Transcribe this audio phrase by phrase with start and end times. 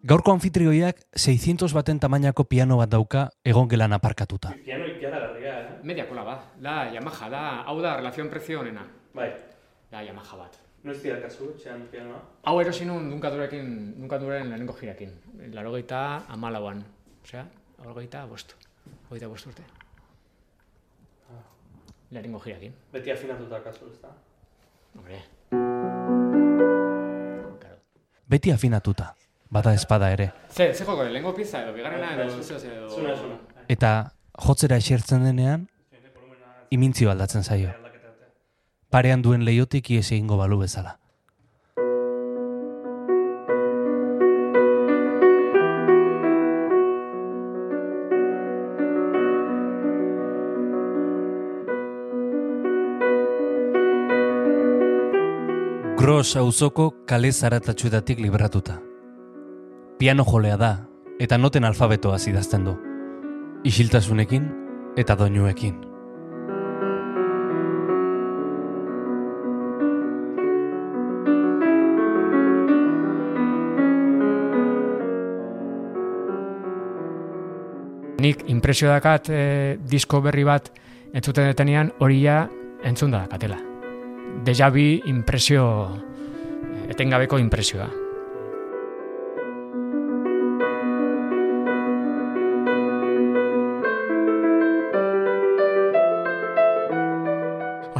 [0.00, 4.54] Gaurko anfitrioiak 600 baten tamainako piano bat dauka egon gelan aparkatuta.
[4.64, 5.74] Piano ikaragarria, eh?
[5.84, 8.86] Media kola bat, da Yamaha, da, hau da, relazion prezio honena.
[9.14, 9.28] Bai.
[9.92, 10.56] Da Yamaha bat.
[10.84, 12.22] Noiz dira kasu, txean pianoa?
[12.48, 13.68] Hau erosi nun dunkadurekin,
[14.00, 15.12] dunkaduren lehenengo jirakin.
[15.52, 16.80] Larogeita amalauan.
[17.20, 17.44] Osea,
[17.78, 18.56] larogeita bost.
[19.10, 19.68] Hogeita bost urte.
[22.10, 22.72] Lehenengo jirakin.
[22.92, 24.16] Beti afinatuta kasu, ez da?
[24.96, 25.20] Hombre.
[27.60, 27.76] Claro.
[28.26, 29.12] Beti afinatuta,
[29.50, 30.32] bada espada ere.
[30.48, 32.88] Ze, ze joko, lehenengo pizza edo, bigarrena edo, edo...
[32.88, 33.36] Zuna, zuna.
[33.68, 35.68] Eta jotzera esertzen denean,
[36.70, 37.74] imintzio aldatzen zaio.
[38.90, 40.96] Parean duen leiotik ies egingo balu bezala.
[56.00, 58.89] Gros auzoko kale zaratatxuetatik libratuta.
[60.00, 60.68] Piano jolea da,
[61.20, 62.72] eta noten alfabetoaz idazten du.
[63.68, 64.46] Isiltasunekin
[64.96, 65.74] eta doinuekin.
[78.24, 80.72] Nik impresio dakat e, disko berri bat
[81.12, 82.46] entzuten detenean hori ja
[82.80, 83.60] entzun da dakatela.
[84.48, 88.09] Deja bi impresio, eh, etengabeko impresioa.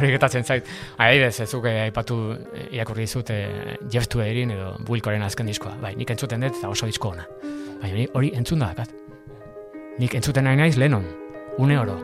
[0.01, 0.65] Hori getatzen zait.
[0.97, 5.75] Adibidez, ez zuke aipatu eh, irakurri dizut eh, Jeff Tweerin edo Wilcoren azken diskoa.
[5.81, 7.27] Bai, nik entzuten dut eta oso disko ona.
[7.81, 8.95] Bai, hori- hori entzun da dakat.
[10.01, 11.05] Nik entzuten nahi naiz Lennon,
[11.59, 11.99] une oro.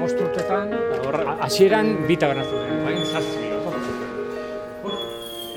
[0.00, 3.46] Bost urtetan, a- hasieran bita gana zuten, bain zazpi.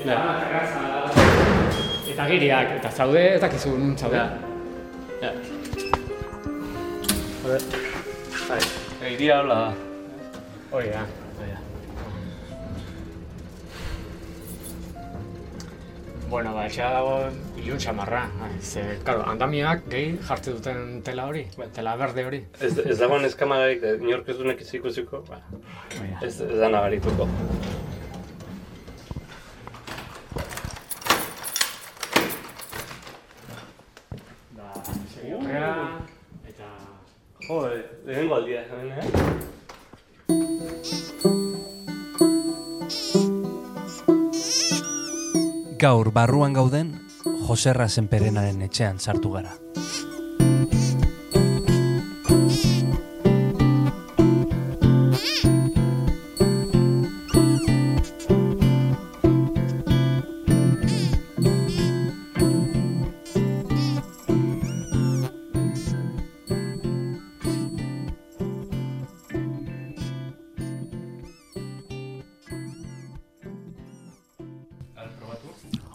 [0.02, 0.16] Eta,
[2.12, 4.20] eta giriak, eta zaude, ez dakizu nun zaude.
[5.22, 5.32] Ja.
[7.42, 7.66] Joder.
[8.48, 8.62] Bai,
[9.14, 9.74] iria hola da.
[10.72, 11.04] Hori da.
[16.32, 17.16] Bueno, ba, etxea dago
[17.60, 18.22] ilun xamarra.
[18.64, 21.42] Ze, karo, andamiak gehi jartzen duten tela hori,
[21.76, 22.40] tela berde hori.
[22.56, 26.08] Ez, ez dagoen eskamagarik, eh, inork ez dunek ez ikusiko, ba, da.
[26.24, 27.28] ez, ez da nabarituko.
[45.82, 46.92] Gaur barruan gauden,
[47.48, 49.56] Joserra Senperenaren etxean sartu gara.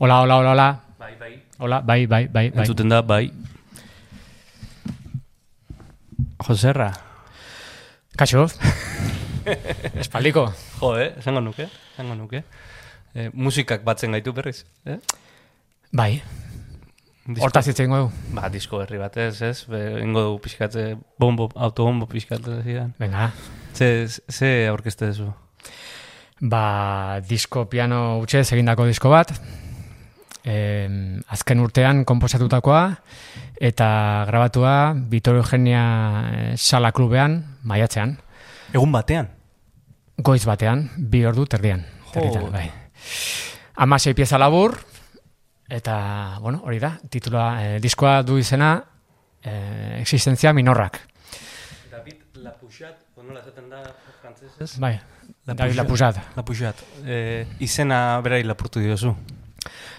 [0.07, 0.79] Hola, hola, hola, hola.
[0.97, 1.43] Bai, bai.
[1.59, 2.59] Hola, bai, bai, bai, bai.
[2.63, 3.27] Entzuten da, bai.
[6.47, 6.93] Joserra.
[8.15, 8.45] Kaixo.
[9.99, 10.45] Espaldiko.
[10.79, 11.09] Jo, eh?
[11.19, 12.39] Esango nuke, esango nuke.
[13.15, 14.95] Eh, musikak batzen gaitu berriz, eh?
[15.91, 16.21] Bai,
[17.27, 18.09] Disko- hortaz hitz egingo du.
[18.31, 19.35] Ba, disko berri bat ez?
[19.67, 22.95] Be, ingo dugu pixkatze, bombo, autobombo pixkatze zidan.
[22.97, 23.33] Venga,
[23.75, 25.33] Ze, ze aurkezte duzu?
[26.39, 29.35] ba, disko piano utxe egindako disko bat.
[30.47, 30.87] Eh,
[31.27, 32.81] azken urtean komposatutakoa
[33.59, 33.87] eta
[34.29, 35.81] grabatua Vitor Eugenia
[36.31, 38.15] eh, Sala Klubean, maiatzean.
[38.71, 39.27] Egun batean?
[40.23, 41.83] Goiz batean, bi ordu terdian.
[42.13, 42.69] Territan, bai.
[43.83, 44.77] Amasei pieza labur,
[45.69, 45.97] eta,
[46.41, 48.71] bueno, hori da, titula, eh, diskoa du izena,
[49.43, 51.01] eh, existentzia minorrak.
[51.91, 53.83] David Lapujat, nola esaten da
[54.21, 54.79] frantzesez?
[54.79, 54.95] Bai,
[55.45, 56.15] La David Pujat.
[56.15, 56.35] Lapujat.
[56.35, 56.83] Lapujat.
[57.05, 59.13] Eh, izena berai lapurtu diozu.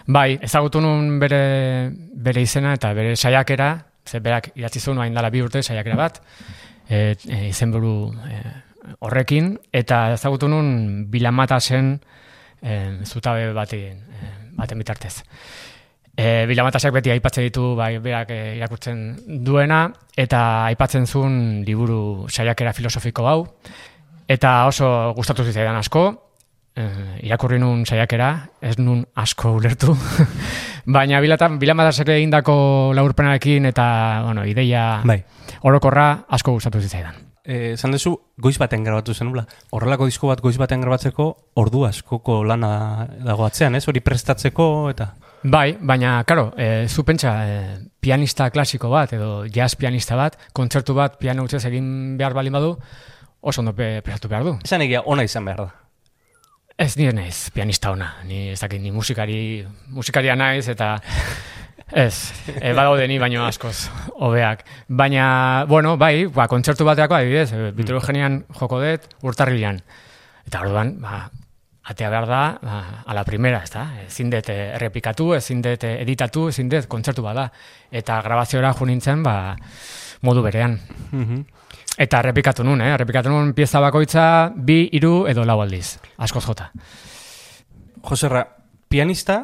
[0.06, 3.70] Bai, ezagutu nun bere, bere izena eta bere saiakera,
[4.08, 6.22] ze berak idatzi zuen hain dala bi urte saiakera bat,
[6.88, 8.38] e, e, izenburu e,
[9.04, 10.70] horrekin, eta ezagutu nun
[11.12, 11.98] bilamatasen
[12.62, 15.18] e, zutabe baten, e, baten bitartez.
[16.18, 19.84] E, bilamatasak beti aipatzen ditu bai, berak e, irakurtzen duena,
[20.16, 21.36] eta aipatzen zuen
[21.66, 23.42] liburu saiakera filosofiko hau,
[24.28, 26.08] eta oso gustatu zitzaidan asko,
[26.78, 28.28] eh, irakurri nun saiakera,
[28.62, 29.96] ez nun asko ulertu,
[30.98, 33.86] baina bilatan, bilamatasek egindako laurpenarekin eta,
[34.24, 35.22] bueno, ideia Bai.
[35.66, 37.24] orokorra asko gustatu zitzaidan.
[37.48, 39.46] eh, esan duzu, goiz baten grabatu zenula.
[39.72, 43.86] Horrelako disko bat goiz baten grabatzeko, ordu askoko lana dago atzean, ez?
[43.88, 45.14] Hori prestatzeko eta...
[45.42, 47.58] Bai, baina, karo, e, zu pentsa, e,
[48.02, 52.72] pianista klasiko bat, edo jazz pianista bat, kontzertu bat piano utxez egin behar balin badu,
[53.40, 54.56] oso ondo pe- prestatu behar du.
[54.66, 55.68] Esan egia, ona izan behar da.
[56.78, 60.92] Ez nire naiz pianista ona, ni ez dakit ni musikari, musikaria naiz eta
[61.90, 64.62] ez, e, badaude ni baino askoz hobeak.
[64.86, 69.82] Baina, bueno, bai, ba, kontzertu bateako adibidez, e, Bitoro genian joko dut urtarrilean.
[70.46, 71.24] Eta orduan, ba,
[71.88, 73.84] atea behar da, ba, a la primera, ez da?
[74.04, 77.48] Ezin dut eh, errepikatu, ezin dut eh, editatu, ezin dut kontzertu bada.
[77.90, 79.56] Eta grabaziora jo nintzen, ba,
[80.22, 80.78] modu berean.
[81.10, 81.46] Mhm.
[81.98, 82.92] Eta errepikatu nun, eh?
[82.94, 84.24] Errepikatu nun pieza bakoitza
[84.54, 85.96] bi, hiru edo lau aldiz.
[86.22, 86.70] Askoz jota.
[88.06, 88.44] Joserra,
[88.88, 89.40] pianista,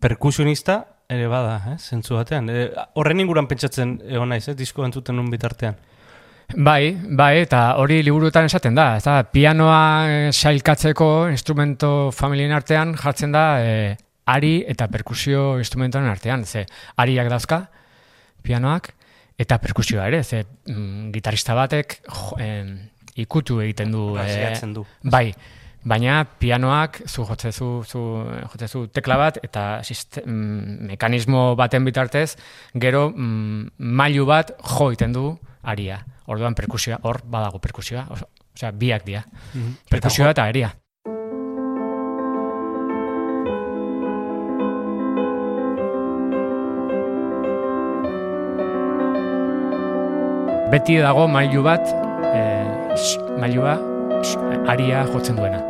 [0.00, 1.76] perkusionista, ere bada, eh?
[1.78, 2.50] zentzu batean.
[2.52, 2.66] E,
[3.00, 4.56] horren inguran pentsatzen egon naiz, eh?
[4.58, 5.78] disko entzuten nun bitartean.
[6.48, 8.90] Bai, bai, eta hori liburuetan esaten da.
[8.96, 13.96] Ez da, pianoa eh, sailkatzeko instrumento familien artean jartzen da eh,
[14.28, 16.44] ari eta perkusio instrumentoen artean.
[16.44, 16.66] Ze,
[16.96, 17.62] ariak dauzka,
[18.44, 18.92] pianoak,
[19.38, 20.22] eta perkusioa ere.
[20.24, 22.74] Ze, mm, gitarista batek jo, em,
[23.16, 24.10] ikutu egiten du.
[24.16, 24.84] eh, Baseatzen du.
[25.02, 25.32] Bai,
[25.88, 28.00] baina pianoak zu jotzezu, zu,
[28.52, 32.36] jotzezu tekla bat eta siste, mm, mekanismo baten bitartez,
[32.74, 36.04] gero mm, mailu bat jo egiten du aria.
[36.28, 39.22] Orduan perkusioa, hor badago perkusioa, oso, osea, biak dira.
[39.54, 39.74] Mhm.
[39.88, 40.74] Perkusioa eta aria.
[50.72, 51.84] Beti dago mailu bat,
[52.96, 53.76] sh- mailua
[54.68, 55.60] aria jotzen duena.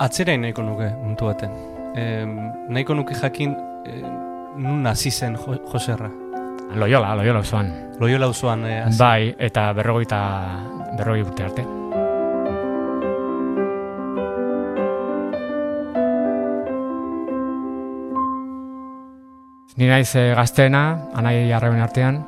[0.00, 1.50] Atzerain nahiko nuke, mundu baten.
[1.92, 2.04] E,
[2.72, 3.52] nahiko nuke jakin,
[3.84, 3.98] e,
[4.56, 6.08] nun hasi zen jo, Joserra.
[6.80, 7.68] Loyola, Loyola zoan.
[8.00, 8.98] Loyola auzoan e, hasi.
[8.98, 10.22] Bai, eta berrogeita
[10.96, 11.66] berrogei urte arte.
[19.80, 20.82] Ni naiz eh, gazteena,
[21.16, 22.18] anai arraben artean,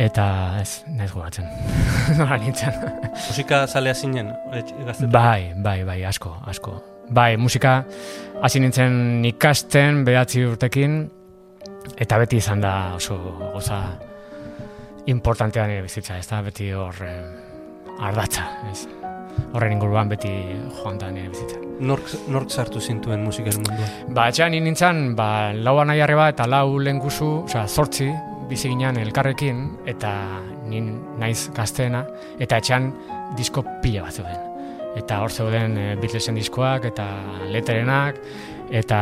[0.00, 0.24] eta
[0.62, 1.48] ez, naiz gogatzen.
[2.18, 2.74] Nola nintzen.
[3.14, 5.12] Musika zalea zinen, etx- gaztetan.
[5.12, 6.78] Bai, bai, bai, asko, asko.
[7.14, 7.82] Bai, musika
[8.42, 11.02] hasi nintzen ikasten behatzi urtekin,
[12.00, 13.16] eta beti izan da oso
[13.52, 13.80] goza
[15.12, 18.86] importantea nire bizitza, ez da beti hor eh, ardatza, ez.
[19.52, 20.30] Horren inguruan beti
[20.78, 21.60] joan da nire bizitza.
[21.84, 24.14] Nork, nork sartu zintuen musikaren munduan?
[24.14, 28.08] Ba, etxean ni nintzen, ba, lau anai arreba eta lau lenguzu, osea, zortzi,
[28.48, 30.14] bizi ginen elkarrekin, eta
[30.68, 30.80] ni
[31.20, 32.04] naiz gazteena,
[32.40, 32.90] eta etxean
[33.38, 34.50] disko pila bat zeuden.
[34.98, 37.06] Eta hor zeuden e, Beatlesen diskoak, eta
[37.50, 38.20] Letterenak,
[38.70, 39.00] eta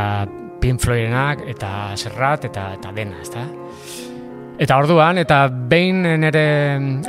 [0.62, 3.44] Pink Floydenak, eta Serrat, eta, eta dena, ezta?
[4.62, 6.44] Eta orduan, eta behin nire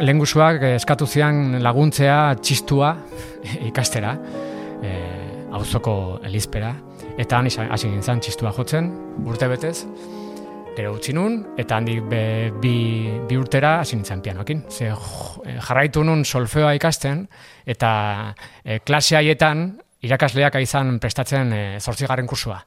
[0.01, 2.95] lengusuak eskatu zian laguntzea txistua
[3.69, 4.15] ikastera,
[4.81, 4.95] e,
[5.53, 6.73] auzoko elizpera,
[7.17, 8.89] eta han hasi nintzen txistua jotzen,
[9.29, 9.77] urte betez,
[10.75, 12.23] gero utzi nun, eta handik be,
[12.61, 12.75] bi,
[13.27, 14.63] bi urtera hasi nintzen pianoekin.
[14.69, 17.27] Ze eh, jarraitu nun solfeoa ikasten,
[17.65, 18.33] eta
[18.63, 19.67] e, klase haietan
[20.03, 22.59] irakasleak izan prestatzen e, zortzigarren kursua.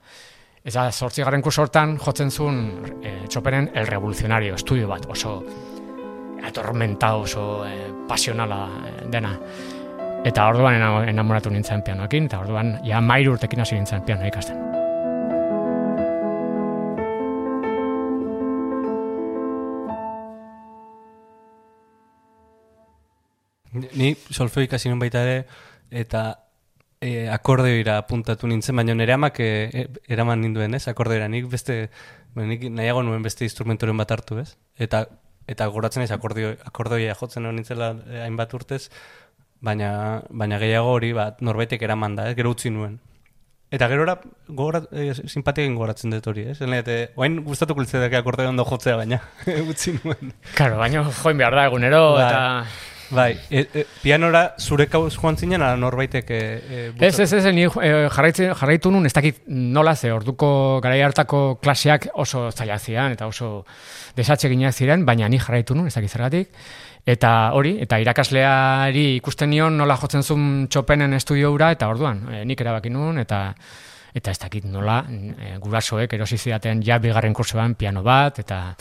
[0.67, 2.61] Eta zortzigarren kurso hortan jotzen zuen
[3.03, 5.41] e, txoperen El Revolucionario, estudio bat, oso
[6.47, 8.65] atormentado, oso e, pasionala
[9.11, 9.35] dena.
[10.27, 14.86] Eta orduan ena- enamoratu nintzen pianoekin, eta orduan ja mairu urtekin hasi nintzen pianoa ikasten.
[23.95, 25.47] Ni- solfeo ikasi nuen baita ere,
[25.91, 26.25] eta
[27.01, 31.29] e, akordeoira puntatu nintzen, baina nire amak e, e, eraman ninduen, ez, akordeoira.
[31.33, 31.87] Nik beste,
[32.37, 34.57] nik nahiago nuen beste instrumentoren bat hartu, ez?
[34.79, 35.07] Eta,
[35.47, 38.87] eta goratzen ez akordeo, akordeoia jotzen hori nintzela e, hainbat urtez,
[39.65, 42.37] baina, baina gehiago hori bat norbaitek eraman da, ez?
[42.39, 42.99] Gero utzi nuen.
[43.77, 44.15] Eta gerora
[44.47, 45.11] gogora, e,
[45.73, 46.59] gogoratzen dut hori, ez?
[46.59, 49.21] Zene, eta, oain gustatuko litzateke akordeo ondo jotzea, baina
[49.71, 50.35] utzi nuen.
[50.55, 52.27] Claro, baina join behar da egunero, Bai.
[52.29, 56.39] eta Bai, e, e, pianora zure kauz joan zinen, ala norbaitek e,
[56.71, 61.59] e, Ez, ez, ez, ni jarraitzen- jarraitu nun, ez dakit nola ze, orduko garai hartako
[61.63, 63.65] klaseak oso zailak ziren, eta oso
[64.17, 66.51] desatseginak ziren, baina ni jarraitu nun, ez dakit zergatik.
[67.07, 72.45] Eta hori, eta irakasleari ikusten nion nola jotzen zuen txopenen estudio hura, eta orduan, eh,
[72.45, 73.53] nik erabaki nun, eta
[74.17, 78.75] eta ez dakit nola, e, gurasoek erosi zidaten ja bigarren kursoan piano bat, eta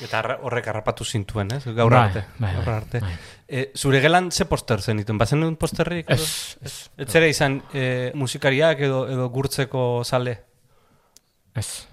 [0.00, 1.64] Eta horrek harrapatu zintuen, ez?
[1.74, 2.22] Gaur Bai, arte.
[2.38, 3.00] bai, bai, arte.
[3.02, 3.16] bai.
[3.48, 5.18] E, zure gelan ze poster zen dituen?
[5.18, 6.10] Bazen duen posterrik?
[6.12, 10.36] ez, ez, Ez zera izan e, musikariak edo, edo gurtzeko zale?
[11.56, 11.86] ez.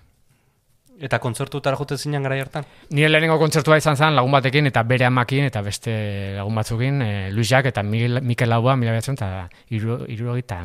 [0.99, 2.67] Eta kontzertutara jote zinen gara hartan?
[2.95, 5.95] Nire lehenengo kontzertua izan zen lagun batekin eta bere amakin eta beste
[6.37, 10.61] lagun batzukin, e, Luis Jack eta Miguel, Mikel Laua, mila behatzen, eta irurogeita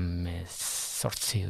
[0.46, 1.44] zortzi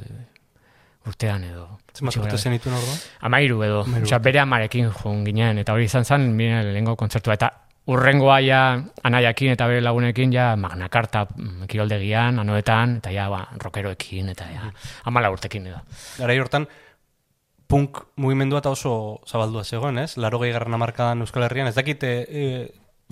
[1.09, 1.66] urtean edo.
[1.92, 3.02] Zenbat Gutxi urte zen dituen orduan?
[3.28, 7.37] Amairu edo, Amairu osea, bere amarekin joan ginen, eta hori izan zen, nire lehenengo kontzertua,
[7.37, 7.52] eta
[7.87, 8.60] urrengoa ja
[9.02, 14.70] anaiakin eta bere lagunekin ja magnakarta mm, kiroldegian, anoetan, eta ja ba, rockeroekin, eta ja
[15.08, 15.80] amala urtekin edo.
[16.18, 16.68] Garai hortan,
[17.70, 18.92] punk mugimendua eta oso
[19.26, 20.16] zabaldua zegoen, ez?
[20.18, 22.46] Laro gehi garran amarkadan Euskal Herrian, ez dakite e,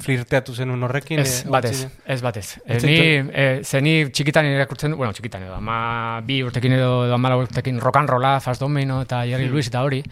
[0.02, 1.22] flirteatu zenun horrekin?
[1.22, 2.02] Ez, e, batez, ontzinen?
[2.14, 2.46] ez batez.
[2.66, 2.98] E, ni,
[3.32, 7.80] e, ze ni txikitan irakurtzen, bueno, txikitan edo, ama bi urtekin edo, edo amala urtekin
[7.82, 9.54] rock and rolla, Fast Domino eta Jerry Hmm.
[9.54, 10.02] Lewis eta hori.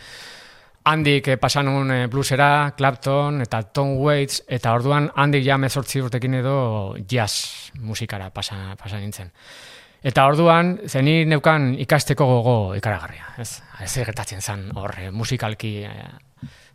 [0.87, 5.99] Handik eh, pasan un eh, bluesera, Clapton eta Tom Waits, eta orduan handik ja mezortzi
[5.99, 6.59] urtekin edo
[7.11, 9.33] jazz musikara pasa, pasa nintzen.
[10.07, 13.49] Eta orduan, zeni neukan ikasteko gogo ikaragarria, ez?
[13.83, 16.07] Ez gertatzen zen hor, eh, musikalki, eh,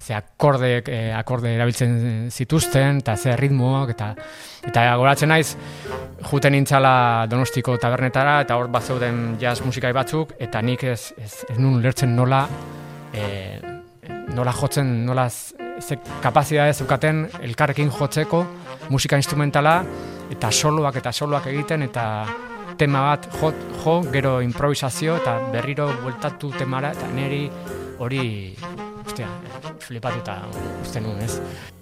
[0.02, 4.14] ze akorde, eh, akorde erabiltzen zituzten, eta ze ritmoak, eta
[4.68, 5.56] eta goratzen naiz,
[6.30, 11.46] juten nintzala donostiko tabernetara, eta hor bat zeuden jazz musikai batzuk, eta nik ez, ez,
[11.48, 12.48] ez nun lertzen nola,
[13.14, 13.81] eh,
[14.36, 18.46] nola jotzen, nola ze kapazitatea zeukaten elkarrekin jotzeko
[18.90, 19.82] musika instrumentala
[20.32, 22.06] eta soloak eta soloak egiten eta
[22.78, 23.52] tema bat jo,
[23.84, 27.44] jo gero improvisazio eta berriro bueltatu temara eta neri
[28.00, 28.56] hori
[29.06, 29.28] ostia,
[29.80, 30.42] flipatuta
[30.82, 31.81] uste nuen, ez?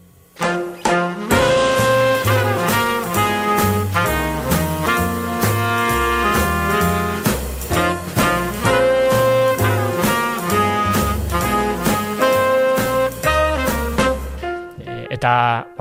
[15.19, 15.33] Eta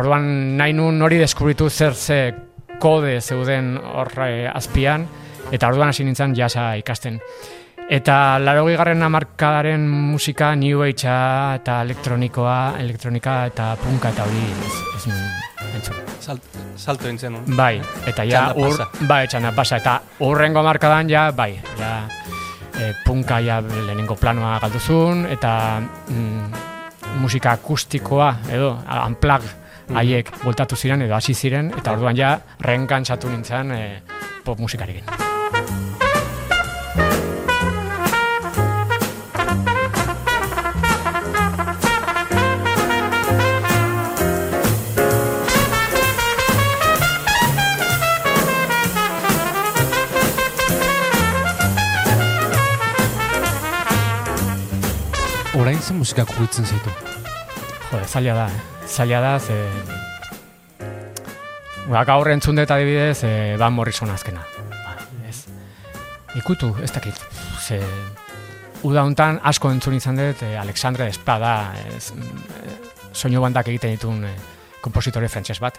[0.03, 2.35] orduan nahi nun hori deskubritu zer ze
[2.83, 4.11] kode zeuden hor
[4.53, 5.07] azpian,
[5.53, 7.21] eta orduan hasi nintzen jasa ikasten.
[7.89, 14.75] Eta larogei garren amarkadaren musika New Agea eta elektronikoa, elektronika eta punka eta hori ez,
[14.97, 15.23] ez nun
[15.79, 16.03] entzun.
[16.21, 17.47] Salt, salto zenun.
[17.57, 18.77] Bai, eta ja ur,
[19.09, 21.93] bai, txanda pasa, eta urrengo markadan ja, bai, ja,
[22.75, 26.68] e, punka ja lehenengo planoa galduzun, eta mm,
[27.19, 28.75] musika akustikoa, edo,
[29.07, 29.47] unplug
[29.95, 33.83] haiek voltatu ziren, edo hasi ziren, eta orduan ja, renkantzatu nintzen e,
[34.45, 35.28] pop musikarekin.
[55.79, 56.91] Orain zen musika kugitzen zaitu.
[57.93, 58.63] Jode, zaila da, eh?
[58.91, 59.55] zaila da, ze...
[61.87, 64.43] Ba, gaur entzun dut adibidez, e, Van Morrison azkena.
[64.73, 64.97] Ba,
[65.29, 65.45] ez.
[66.35, 67.23] Ikutu, ez dakit,
[67.63, 67.79] ze...
[68.83, 71.55] Uda hontan asko entzun izan dut, e, Alexandre Espada,
[71.95, 72.75] ez, e,
[73.15, 74.35] soinu bandak egiten ditun e,
[74.83, 75.79] kompositore frantses bat.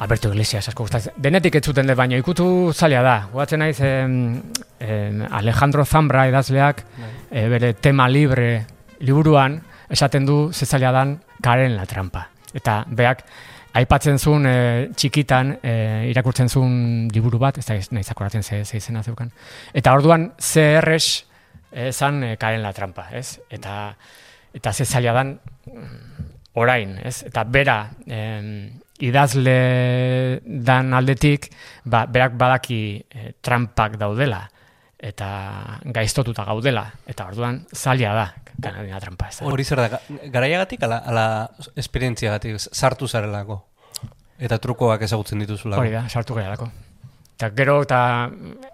[0.00, 1.20] Alberto Iglesias asko gustatzen.
[1.20, 3.18] Denetik ez zuten dut, baina ikutu zaila da.
[3.36, 4.40] Guatzen naiz em,
[4.80, 6.86] em, Alejandro Zambra idazleak
[7.28, 8.64] e, bere tema libre
[9.04, 9.60] liburuan
[9.92, 12.28] esaten du zezaila dan karen la trampa.
[12.54, 13.24] Eta beak
[13.74, 14.56] aipatzen zuen e,
[14.94, 15.74] txikitan e,
[16.12, 19.32] irakurtzen zuen liburu bat, ez da ez nahi zakoratzen ze, ze izena zeukan.
[19.74, 21.24] Eta orduan CRS
[21.90, 23.40] zan e, karen la trampa, ez?
[23.50, 23.94] Eta,
[24.54, 27.24] eta ze dan mm, orain, ez?
[27.26, 28.70] Eta bera em,
[29.00, 31.50] idazle dan aldetik,
[31.84, 34.48] ba, berak badaki e, trampak daudela
[35.04, 38.28] eta gaiztotuta gaudela, eta orduan zaila da,
[38.62, 39.46] kanadina trampa ez da.
[39.46, 40.00] Hori zer da, ga-
[40.32, 41.26] garaiagatik ala, ala
[41.76, 43.60] esperientziagatik sartu zarelako.
[44.38, 45.80] Eta trukoak ezagutzen dituzulako.
[45.82, 46.70] Hori da, sartu gehiagako.
[47.34, 48.00] Eta gero eta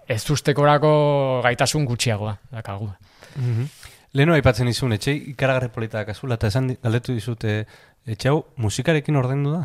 [0.08, 2.90] ez ustekorako gaitasun gutxiagoa, dakagu.
[3.37, 3.64] Mhm.
[4.12, 7.60] Leheno aipatzen izun, etxe ikaragarri polita dakazula, eta esan galdetu dizute,
[8.06, 9.60] etxe hau musikarekin ordaindu da?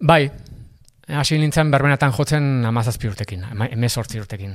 [0.00, 0.30] Bai,
[1.08, 4.54] hasi nintzen berbenatan jotzen amazazpi urtekin, emezortzi urtekin.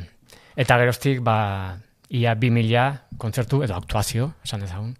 [0.55, 1.75] Eta geroztik, ba,
[2.09, 2.85] ia bi mila
[3.17, 4.95] kontzertu edo aktuazio, esan dezagun.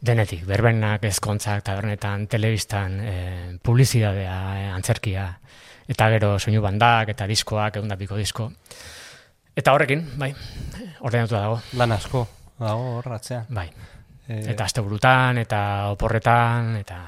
[0.00, 5.26] denetik, berbenak, ezkontzak, tabernetan, telebistan, e, publizidadea, e, antzerkia,
[5.92, 8.50] eta gero soinu bandak, eta diskoak, egun piko disko.
[9.54, 10.32] Eta horrekin, bai,
[11.00, 11.60] ordenatu dago.
[11.76, 12.26] Lan asko,
[12.58, 13.44] dago horratzean.
[13.50, 13.68] Bai,
[14.30, 17.00] Eh, eta aste burutan, eta oporretan, eta...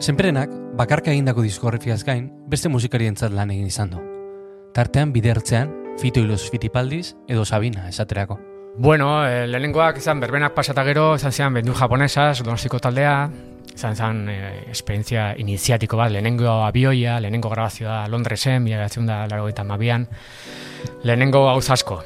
[0.00, 0.48] Senperenak,
[0.80, 3.98] bakarka egindako diskografiaz gain, beste musikarientzat lan egin izan du.
[4.72, 8.38] Tartean bidertzean, Fito Ilos Fitipaldiz edo Sabina esaterako.
[8.78, 13.28] Bueno, eh, lehenengoak izan berbenak pasata gero, izan zian bendu japonesas, donostiko taldea,
[13.74, 19.50] izan zen eh, esperientzia iniziatiko bat, lehenengo abioia, lehenengo grabazioa Londresen, mila gatzen da laro
[19.52, 20.08] eta mabian,
[21.04, 22.00] lehenengo gauz asko.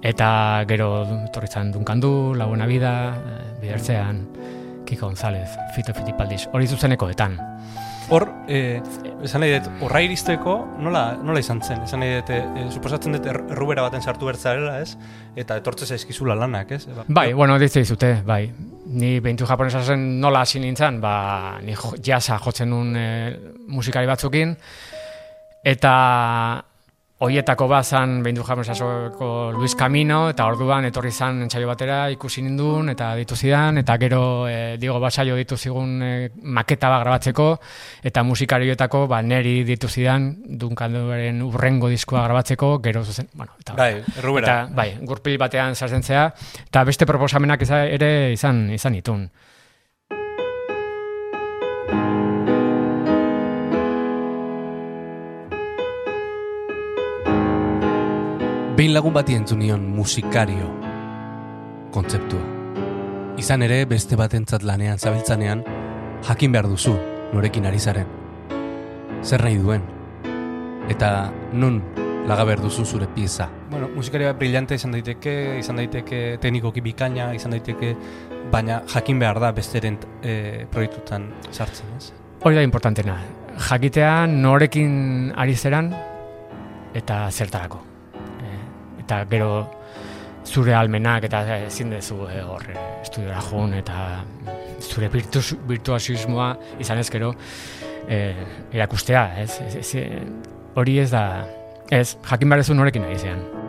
[0.00, 0.30] Eta
[0.68, 4.28] gero torritzen dunkandu, La Buena Vida, eh, bidertzean,
[4.90, 7.36] Kiko González, Fito Fitipaldiz, hori zuzenekoetan.
[8.10, 8.80] Hor, eh,
[9.22, 11.84] esan nahi dut, horra iristeko nola, nola izan zen?
[11.86, 14.96] Esan nahi dut, eh, suposatzen dut er- errubera baten sartu bertzarela, ez?
[15.38, 16.86] Eta etortze zaizkizula lanak, ez?
[16.90, 18.50] Ba, Bai, bueno, ditze dizute, bai.
[18.86, 24.56] Ni behintu japonesa zen nola hasi nintzen, ba, ni jasa jotzen nun e, musikari batzukin,
[25.62, 26.64] eta
[27.20, 32.88] hoietako bat zan behintu japonesako Luis Camino, eta orduan etorri zan entzaio batera ikusi nindun,
[32.94, 37.50] eta ditu zidan, eta gero e, Diego Basaio ditu zigun e, maketa bat grabatzeko,
[38.08, 43.92] eta musikarioetako ba, neri ditu zidan Dunkanduaren urrengo diskoa grabatzeko, gero zuzen, bueno, eta bai,
[44.16, 44.46] errubera.
[44.46, 46.30] Eta, bai, gurpil batean sartzen zea,
[46.66, 49.28] eta beste proposamenak ere izan izan itun.
[58.80, 60.70] Behin lagun bati entzunion musikario
[61.92, 62.40] kontzeptua.
[63.36, 65.60] Izan ere, beste batentzat lanean zabiltzanean,
[66.24, 66.94] jakin behar duzu,
[67.34, 68.08] norekin ari zaren.
[69.20, 69.84] Zer nahi duen.
[70.88, 71.10] Eta
[71.52, 71.76] nun
[72.24, 73.50] laga behar duzu zure pieza.
[73.68, 77.92] Bueno, musikaria brillante izan daiteke, izan daiteke teknikoki bikaina, izan daiteke,
[78.48, 82.14] baina jakin behar da besteren e, proiektutan sartzen, ez?
[82.40, 83.20] Hori da importantena.
[83.68, 85.92] Jakitea norekin ari zeran
[86.96, 87.89] eta zertarako.
[89.10, 89.64] Eta gero
[90.46, 94.20] zure almenak eta ezin dezu eh, hor eh, estudiora joan eta
[94.78, 97.32] zure virtus, virtuosismoa izan ez gero
[98.06, 98.38] eh,
[98.70, 99.50] erakustea, ez?
[99.66, 100.22] Ez, ez, eh,
[100.78, 101.24] hori ez da,
[101.90, 103.59] ez, jakin behar dezu norekin ari zean.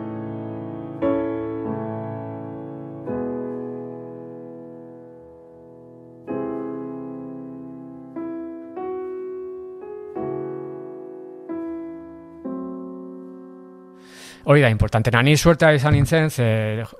[14.44, 15.22] Hori da, importantena.
[15.22, 16.46] Ni suertea izan nintzen, ze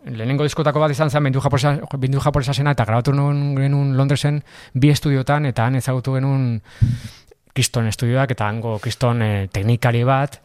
[0.07, 1.41] lehenengo diskotako bat izan zen, bindu
[2.21, 4.43] japonesa, zena, eta grabatu nuen genuen Londresen
[4.75, 6.61] bi estudiotan, eta han ezagutu genuen
[7.53, 10.39] kriston estudioak, eta hango kriston eh, teknikari bat,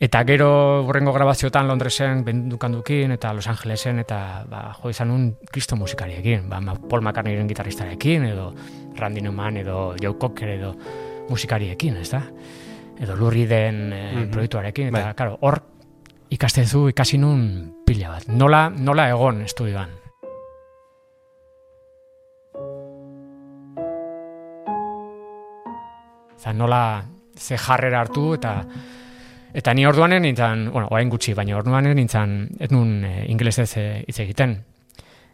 [0.00, 5.80] eta gero burrengo grabaziotan Londresen bendukandukin, eta Los Angelesen, eta ba, jo izan un kriston
[5.82, 8.52] musikariekin, ba, Paul McCartneyren gitarristarekin, edo
[8.96, 10.76] Randy Newman, edo Joe Cocker, edo
[11.28, 12.22] musikariekin, ez da?
[13.00, 14.30] Edo Lurri den eh, Mhm.
[14.30, 15.14] proiektuarekin, eta, Bai.
[15.14, 15.60] claro, hor
[16.30, 17.42] ikastezu ikasi nun
[17.86, 18.28] pila bat.
[18.28, 19.90] Nola, nola egon estudioan.
[26.36, 27.02] Eta nola
[27.34, 28.60] ze jarrera hartu eta
[29.56, 34.04] eta ni orduanen nintzen, bueno, orain gutxi, baina orduanen nintzen ez nun e, ingelesez eh,
[34.06, 34.52] hitz egiten.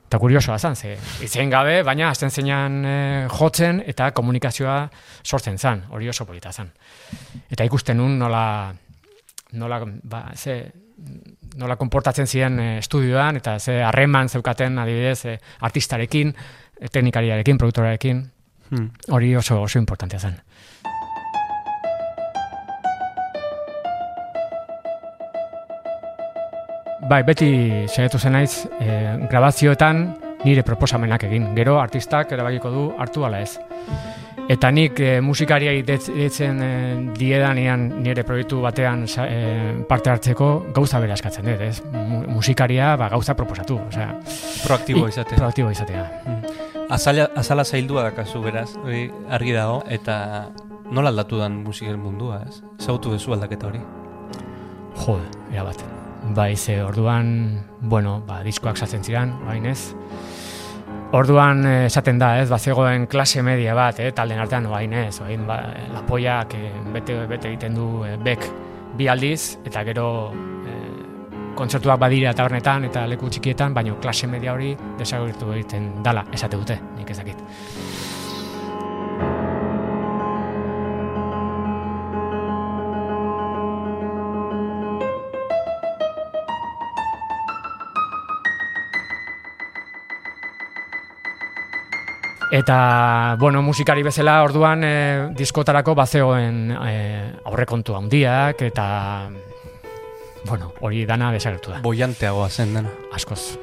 [0.06, 4.76] Eta kuriosoa zen, ze hitz egin gabe, baina azten zeinan eh, jotzen eta komunikazioa
[5.24, 6.70] sortzen zen, hori oso polita zen.
[7.50, 8.72] Eta ikusten nun nola,
[9.52, 10.62] nola, ba, ze,
[11.56, 16.34] nola konportatzen ziren eh, estudioan, eta ze harreman zeukaten adibidez eh, artistarekin,
[16.80, 18.22] eh, teknikariarekin, produktorarekin,
[18.72, 18.88] Hmm.
[19.12, 20.38] hori oso oso importantea zen.
[27.10, 27.50] Bai, beti
[27.90, 28.88] saiatu zen naiz e,
[29.28, 30.06] grabazioetan
[30.44, 31.54] nire proposamenak egin.
[31.56, 33.58] Gero artistak erabakiko du hartu ala ez.
[34.50, 36.70] Eta nik e, musikariai detz- deitzen e,
[37.16, 41.82] diedanean nire proiektu batean sa- e, parte hartzeko gauza bera eskatzen dut, ez?
[41.92, 44.16] Mu- Musikaria ba, gauza proposatu, osea,
[44.66, 45.38] Proaktibo i- izatea.
[45.38, 46.10] proaktibo izatea.
[46.90, 50.48] Azala, azala zaildua dakazu beraz, hori argi dago, eta
[50.90, 52.62] nola aldatu dan musiken mundua, ez?
[52.80, 53.80] Zautu duzu aldaketa hori.
[55.06, 55.78] Jode, erabat.
[56.34, 59.94] Bai, ze orduan, bueno, ba, diskoak sartzen ziren, bain ez.
[61.12, 65.44] Orduan eh, esaten da, ez, bazegoen klase media bat, eh, talden artean, bain ez, bain,
[65.46, 65.58] ba,
[65.92, 68.48] lapoiak eh, bete, bete egiten du eh, bek
[68.96, 74.72] bi aldiz, eta gero eh, kontzertuak badira tabernetan eta leku txikietan, baina klase media hori
[74.98, 77.20] desagertu egiten dala, esate dute, nik ez
[92.52, 94.96] Eta, bueno, musikari bezala orduan e,
[95.32, 96.96] diskotarako bazegoen e,
[97.48, 98.84] aurrekontu handiak eta
[100.44, 101.80] bueno, hori dana desagertu da.
[101.80, 102.92] Boianteagoa zen dena.
[103.16, 103.56] Askoz,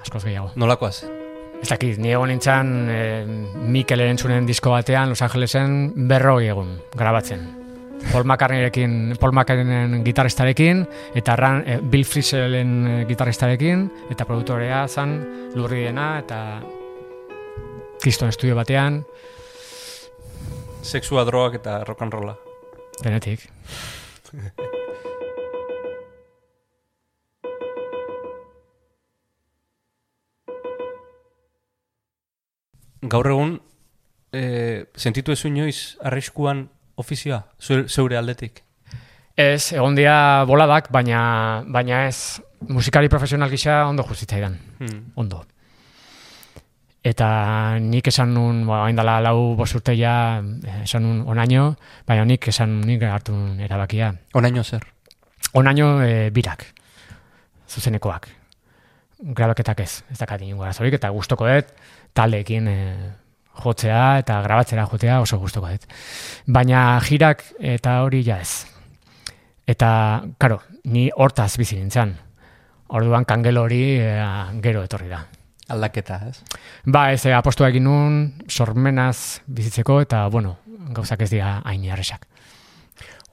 [0.00, 0.54] askoz gehiago.
[0.56, 1.12] Nolakoa zen?
[1.60, 2.98] Ez dakit, ni egon nintzen e,
[3.60, 7.44] Mikel erentzunen disko batean Los Angelesen berroi egun grabatzen.
[8.08, 15.18] Paul McCartneyrekin, Paul McCartneyen gitarristarekin, eta Ran, e, Bill Frisellen e, gitarristarekin, eta produktorea zan
[15.52, 16.38] lurriena, eta
[18.00, 19.02] Kriston estudio batean,
[20.82, 22.36] Sexua, drogak eta rock and rolla.
[23.02, 23.48] denetik.
[33.12, 33.54] Gaur egun,
[34.36, 34.42] e,
[35.00, 36.66] sentitu ezu inoiz arriskuan
[37.00, 38.60] ofizioa, zeure, zeure aldetik?
[39.40, 41.20] Ez, egon dira boladak, baina,
[41.72, 45.12] baina ez musikari profesional gisa ondo justitzaidan, Hmm.
[45.16, 45.44] ondo.
[47.00, 51.70] Eta nik esan nun, ba, hain dela lau bost urte ja, eh, esan nun onaino,
[52.06, 54.12] baina nik esan nik hartu erabakia.
[54.36, 54.84] Onaino zer?
[55.56, 56.66] Onaino e, birak,
[57.68, 58.28] zuzenekoak.
[59.20, 61.72] Grabaketak ez, ez dakat inungo arazorik, eta gustoko dut
[62.16, 62.76] taldeekin e,
[63.64, 65.88] jotzea eta grabatzera jotea oso gustoko dut.
[66.46, 68.66] Baina jirak eta hori ja ez.
[69.66, 69.90] Eta,
[70.38, 72.16] karo, ni hortaz bizi nintzen.
[72.92, 74.16] Orduan kangelo hori e,
[74.60, 75.24] gero etorri da.
[75.70, 76.42] Aldaketa, ez?
[76.84, 80.56] Ba, ez eh, apostua egin nun, sormenaz bizitzeko, eta, bueno,
[80.96, 82.26] gauzak ez dira hain jarresak.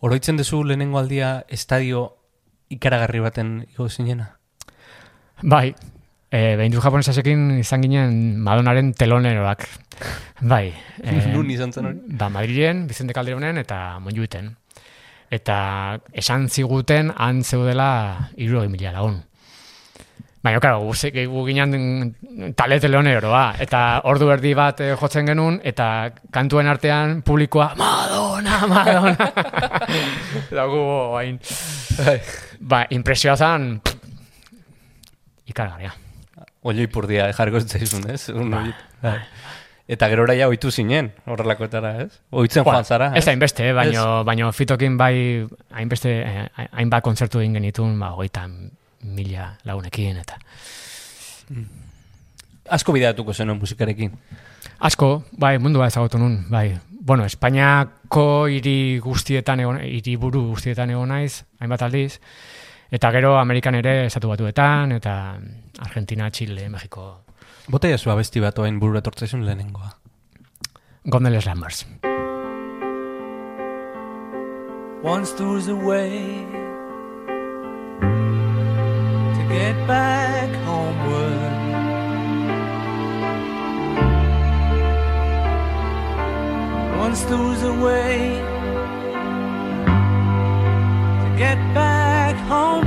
[0.05, 2.07] Oroitzen duzu lehenengo aldia estadio
[2.69, 4.35] ikaragarri baten igo zinena?
[5.41, 5.71] Bai,
[6.29, 9.67] e, behin du japonesasekin izan ginen Madonaren teloneroak.
[10.41, 10.73] Bai.
[10.97, 11.99] E, Nun izan zen hori?
[12.17, 14.49] Ba, Madrilen, Bizente Calderonen eta Monjuiten.
[15.29, 15.57] Eta
[16.15, 19.19] esan ziguten han zeudela irurogei mila lagun.
[20.43, 26.69] Baina, karo, gu, ginen tale teleoneroa, eta ordu erdi bat eh, jotzen genuen, eta kantuen
[26.69, 29.29] artean publikoa, Madonna, Madonna.
[30.51, 30.83] eta gu,
[31.17, 31.39] hain,
[32.61, 33.71] ba, impresioa zen,
[35.49, 35.95] ikargarria.
[36.67, 38.29] Olio ipurdia jarriko zaizun, ez?
[38.29, 38.63] Un Ba,
[39.01, 39.19] bai.
[39.87, 42.09] Eta gerora ja oitu zinen, horrelakoetara, ez?
[42.35, 47.55] Oitzen joan zara, Ez da hainbeste, baino, baino fitokin bai hainbeste, eh, hainbat kontzertu egin
[47.55, 48.43] genitun, ba, hogeita
[49.03, 50.39] mila lagunekin, eta
[52.69, 54.11] Asko bideatuko zenuen musikarekin.
[54.83, 56.77] Asko, bai, mundua ezagutu nun, bai.
[57.07, 62.17] Bueno, Espainiako hiri guztietan egon, hiri buru guztietan egon naiz, hainbat aldiz,
[62.91, 65.13] eta gero Amerikan ere estatu batuetan, eta
[65.85, 67.07] Argentina, Chile, Mexiko,
[67.67, 69.89] Bota jasua besti bat oain burura etortzaizun lehenengoa.
[71.11, 71.85] Gondeles Lambers.
[75.03, 76.47] Once there was a way
[79.57, 81.53] get back homeward.
[87.03, 88.37] Once there was a way
[91.21, 92.85] to get back home.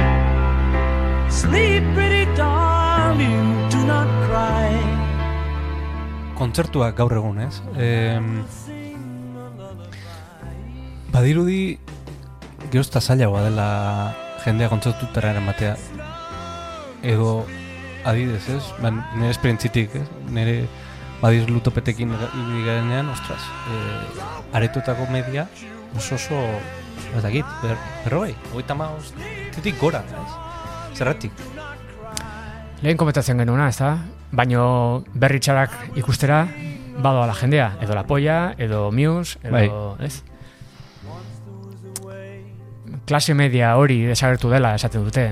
[1.41, 4.71] Sleep, pretty darling, do not cry.
[6.39, 7.59] Kontzertuak gaur egun, ez?
[7.77, 8.45] Em,
[11.11, 11.63] badirudi
[12.71, 13.69] gerozta zailagoa dela
[14.45, 15.75] jendea kontzertutara eramatea.
[17.03, 17.47] Edo
[18.05, 18.63] adidez, ez?
[18.81, 20.07] Ba, nire esperientzitik, ez?
[20.31, 20.65] Nire
[21.21, 22.13] badiz lutopetekin
[22.65, 23.81] garenean, ostras, e,
[24.57, 25.47] aretutako media
[25.97, 26.39] oso oso,
[27.17, 29.13] ez dakit, ber, berroi, hogeita maoz,
[29.55, 30.97] titik gora, ez?
[30.99, 31.33] Zerratik?
[32.81, 33.97] Lehen komentatzen genuena, ez da?
[34.33, 36.45] Baino berri txarak ikustera,
[37.01, 40.23] badoa la jendea, edo la polla, edo Muse, edo, ez?
[43.11, 45.31] Klase media hori desagertu dela esaten dute.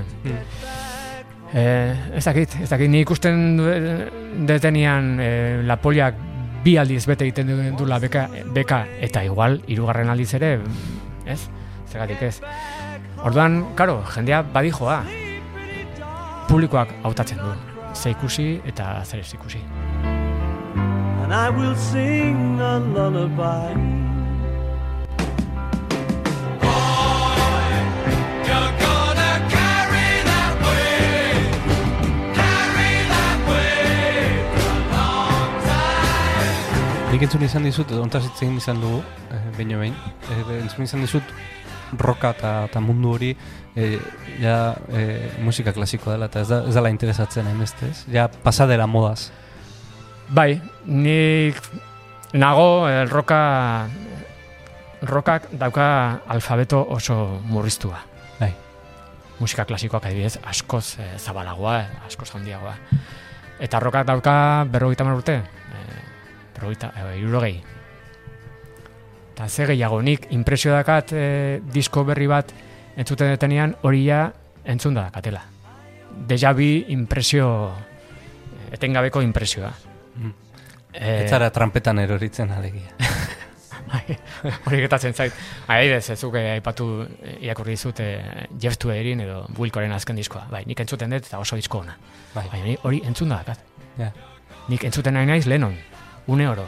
[1.53, 3.57] Eh, ez dakit, ez dakit, ni ikusten
[4.45, 6.11] detenian eh, la polla
[6.63, 10.59] bi aldiz bete egiten du- duela beka, beka eta igual hirugarren aldiz ere,
[11.25, 11.39] ez?
[11.89, 12.41] Zergatik ez.
[13.25, 15.01] Orduan, karo, jendea badijoa.
[16.47, 17.49] Publikoak hautatzen du.
[17.93, 19.59] Ze ikusi eta zer ez ikusi.
[21.23, 24.08] and I will sing a lullaby.
[37.19, 39.01] Nik entzun izan dizut, ontaz hitz egin izan dugu,
[39.35, 39.95] eh, baino behin,
[40.31, 41.33] eh, entzun izan dizut
[41.99, 43.33] roka eta, mundu hori
[43.75, 43.97] eh,
[44.39, 48.05] ja eh, musika klasikoa dela, eta ez, da, ez dela interesatzen hainbeste, ez?
[48.07, 49.33] Ja pasadera modaz.
[50.31, 51.59] Bai, nik
[52.31, 53.43] nago eh, roka
[55.03, 55.91] rokak dauka
[56.23, 57.99] alfabeto oso murriztua.
[58.39, 58.53] Bai.
[59.43, 62.77] Musika klasikoak adibidez askoz eh, zabalagoa, askoz handiagoa.
[63.59, 65.41] Eta rokak dauka berrogeita urte.
[66.59, 67.61] Eh, berrogeita, e, irurogei.
[69.33, 72.51] Eta ze gehiago, nik impresio dakat e, disko berri bat
[72.97, 74.33] entzuten detenean hori ja
[74.65, 75.41] entzun da dakatela.
[76.27, 77.71] Deja bi impresio,
[78.71, 79.71] etengabeko impresioa.
[80.15, 80.33] Mm.
[80.93, 82.91] Eh, Ez zara trampetan eroritzen alegia.
[83.89, 84.17] Bai,
[84.67, 85.33] hori getatzen zait.
[85.67, 86.89] Adibidez, ez zuke aipatu
[87.23, 90.43] eh, irakurri dizut eh, Jeff Tweerin edo Wilcoren azken diskoa.
[90.51, 91.95] Bai, nik entzuten dut eta oso disko ona.
[92.35, 92.75] Bai.
[92.83, 93.63] Hori entzun da dakat.
[93.97, 94.11] Ja.
[94.69, 95.77] Nik entzuten nahi naiz Lennon.
[96.29, 96.67] Une oro.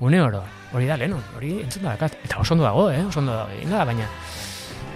[0.00, 0.42] Une oro.
[0.72, 1.22] Hori da Lennon.
[1.36, 2.16] Hori entzun da dakat.
[2.26, 3.04] Eta oso ondo dago, eh?
[3.06, 3.68] Oso ondo dago.
[3.70, 4.08] Da, baina...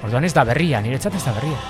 [0.03, 1.61] Orduan ez da berria, niretzat ez da berria.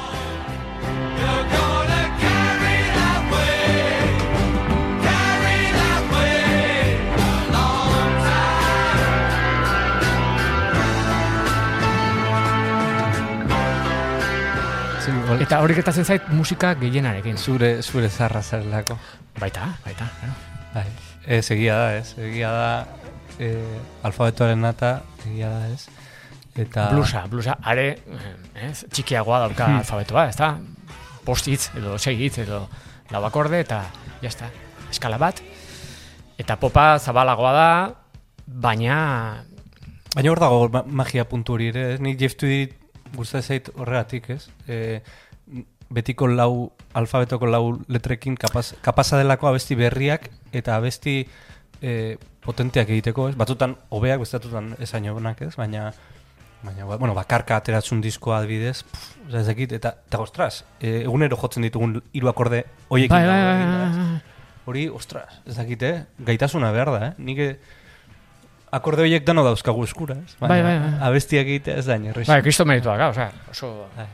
[15.45, 17.37] Eta hori getatzen zait musika gehienarekin.
[17.37, 18.99] zure, zure zarra zarelako.
[19.39, 20.09] Baita, baita.
[20.21, 20.35] Claro.
[20.75, 21.08] Bai.
[21.29, 22.15] Ez, egia da, ez.
[22.25, 22.69] Egia da,
[23.39, 24.95] eh, alfabetoaren nata,
[25.29, 25.85] egia da, ez.
[26.59, 26.89] Eta...
[26.95, 28.33] Blusa, blusa, are, eh,
[28.71, 29.83] ez, txikiagoa dauka Hmm.
[29.85, 30.55] alfabetoa, ez da?
[31.29, 32.63] Post hitz, edo sei hitz, edo
[33.13, 33.83] lau akorde, eta
[34.23, 34.49] jazta,
[34.91, 35.43] eskala bat.
[36.39, 37.69] Eta popa zabalagoa da,
[38.47, 39.45] baina...
[40.15, 42.01] Baina hor dago ma- magia puntu hori ere, ez?
[42.01, 42.73] Nik Jeff Tweedy
[43.15, 44.49] gustatzen zait horregatik, ez?
[44.67, 45.03] E,
[45.91, 51.23] betiko lau, alfabetoko lau letrekin kapaz, kapaza delako abesti berriak eta abesti
[51.81, 53.37] e, potenteak egiteko, ez?
[53.41, 55.55] Batzutan hobeak, bestatutan esaino onak, ez?
[55.57, 55.93] Baina,
[56.63, 61.37] baina ba- bueno, bakarka ateratzun diskoa adibidez, pff, ez dakit, eta, eta ostras, e, egunero
[61.41, 64.21] jotzen ditugun hiru akorde hoiekin Bai, bai, bai, bai, bai.
[64.69, 66.05] Hori, ostras, ez dakit, eh?
[66.21, 67.13] Gaitasuna behar da, eh?
[67.17, 67.53] Nik eh,
[68.77, 70.35] akorde horiek dano dauzkagu eskura, ez?
[70.41, 70.99] Baina Bai, bai, bai.
[71.09, 71.97] Abestiak egitea ez da.
[72.29, 73.87] Bai, kriston meritua, ga, osea, oso...
[73.97, 74.09] Bai.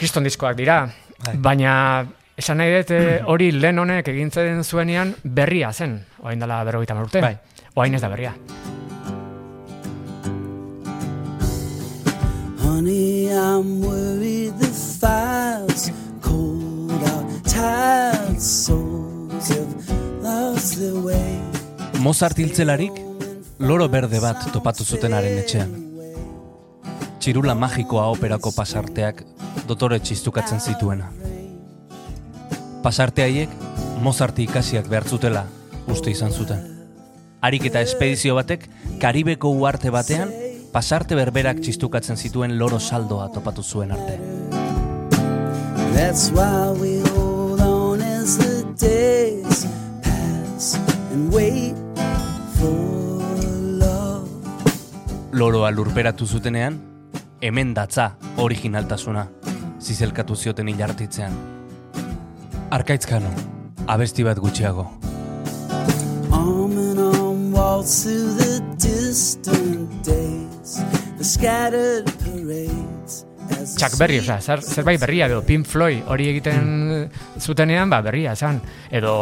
[0.00, 0.86] Kriston diskoak dira,
[1.26, 1.34] Bai.
[1.44, 1.72] baina
[2.40, 7.20] esan nahi dut eh, hori lehen honek egintzen zuenean berria zen, oain dela berrogeita urte.
[7.20, 7.34] Bai.
[7.76, 8.32] Oain ez da berria.
[12.62, 15.90] Honey, I'm worried the fire's
[16.24, 17.28] cold out.
[17.44, 19.92] Tired souls have
[20.24, 21.36] lost their way.
[22.00, 22.96] Mozart hiltzelarik,
[23.58, 25.76] loro berde bat topatu zutenaren etxean.
[27.20, 29.20] Txirula magikoa operako pasarteak
[29.68, 31.10] dotore txistukatzen zituena.
[32.82, 33.50] Pasarte haiek
[34.00, 35.44] Mozarti ikasiak behartzutela
[35.92, 36.62] uste izan zuten.
[37.44, 38.64] Harik eta espedizio batek
[39.00, 40.32] Karibeko uarte batean
[40.72, 44.18] pasarte berberak txistukatzen zituen loro saldoa topatu zuen arte.
[45.94, 49.66] That's why we hold on as the days
[50.02, 50.78] pass
[51.12, 51.74] and wait
[52.56, 53.28] for
[53.82, 54.28] love.
[55.32, 56.80] Loroa lurperatu zutenean,
[57.40, 59.28] hemen datza originaltasuna,
[59.80, 61.32] zizelkatu zioten hilartitzean.
[62.70, 63.30] Arkaitzkano,
[63.86, 64.86] abesti bat gutxiago.
[66.30, 70.78] Arm in arm waltz through the distant days,
[71.18, 73.24] the scattered parades.
[73.76, 77.10] Chuck Berry, osea, zer, zerbait berria, edo Pink Floyd hori egiten
[77.40, 78.60] zutenean, ba, berria, esan,
[78.90, 79.12] edo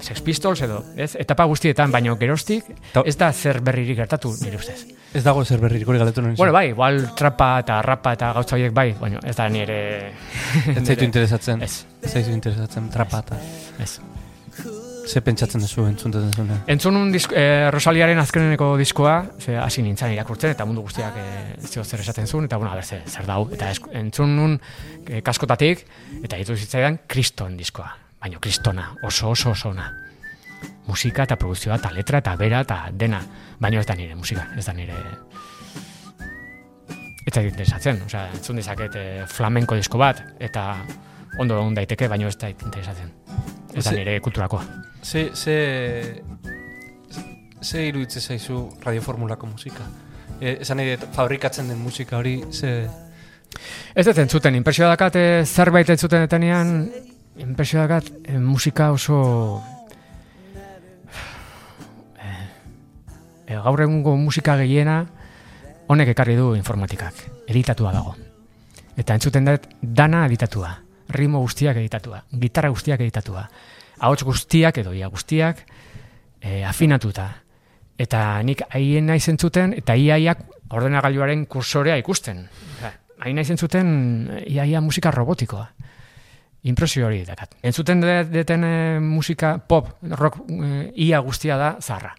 [0.00, 2.68] Sex Pistols, edo, ez, etapa guztietan, baino gerostik,
[3.04, 4.82] ez da zer berririk gertatu, nire ustez.
[5.16, 6.34] Ez dago zer berririk hori galetu nuen.
[6.36, 9.80] Bueno, bai, igual trapa eta rapa eta gautza horiek bai, baina ez da nire...
[10.74, 11.62] ez zaitu interesatzen.
[11.62, 13.38] Ez, Ez zaitu interesatzen trapata.
[13.80, 13.98] ez.
[15.06, 16.62] Ze pentsatzen duzu entzuntatzen zuenean.
[16.66, 21.14] Entzun un disk, eh, Rosaliaren azkeneneko diskoa, ze hasi nintzen irakurtzen, eta mundu guztiak
[21.68, 23.48] zio zer esaten zuen, eta bueno, a ber, zer, dau.
[23.54, 24.56] Eta esku- entzun nun
[25.06, 25.84] eh, kaskotatik,
[26.24, 27.92] eta ditu zitzaidan kriston diskoa.
[28.20, 29.92] Baina kristona, oso oso oso ona.
[30.88, 33.20] Musika eta produzioa, eta letra, eta bera, eta dena.
[33.60, 34.94] Baina ez da nire musika, ez da nire...
[37.26, 40.76] Ez da interesatzen, osea, entzun dezaket eh, flamenko disko bat, eta
[41.38, 43.10] ondo egon daiteke, baina ez da interesatzen.
[43.74, 44.62] Ez da Ze- nire kulturakoa.
[45.06, 46.22] Ze, ze,
[47.60, 49.84] ze iruditze zaizu radioformulako musika?
[50.40, 52.88] E, esan nahi fabrikatzen den musika hori, ze...
[53.94, 56.72] Ez dut entzuten, impresioa dakat eh, zerbait entzuten detenean,
[57.38, 59.20] impresioa dakat eh, musika oso...
[62.18, 62.42] Eh,
[63.46, 64.98] eh, gaur egungo musika gehiena
[65.86, 68.18] honek ekarri du informatikak, editatua dago.
[68.98, 70.74] Eta entzuten dut dana editatua,
[71.14, 73.46] ritmo guztiak editatua, gitarra guztiak editatua,
[74.00, 75.64] ahots guztiak edo ia guztiak
[76.40, 77.30] eh, afinatuta.
[77.98, 80.38] Eta nik haien naiz entzuten, eta iaiak
[80.70, 82.48] ordenagailuaren kursorea ikusten.
[83.24, 85.68] Hain naiz entzuten iaia musika robotikoa.
[86.66, 87.54] Impresio hori dakat.
[87.62, 92.12] Entzuten de- deten eh, musika pop, rock eh, ia guztia da zarra.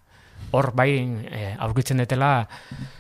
[0.52, 0.92] Hor bai
[1.30, 2.48] eh, aurkitzen detela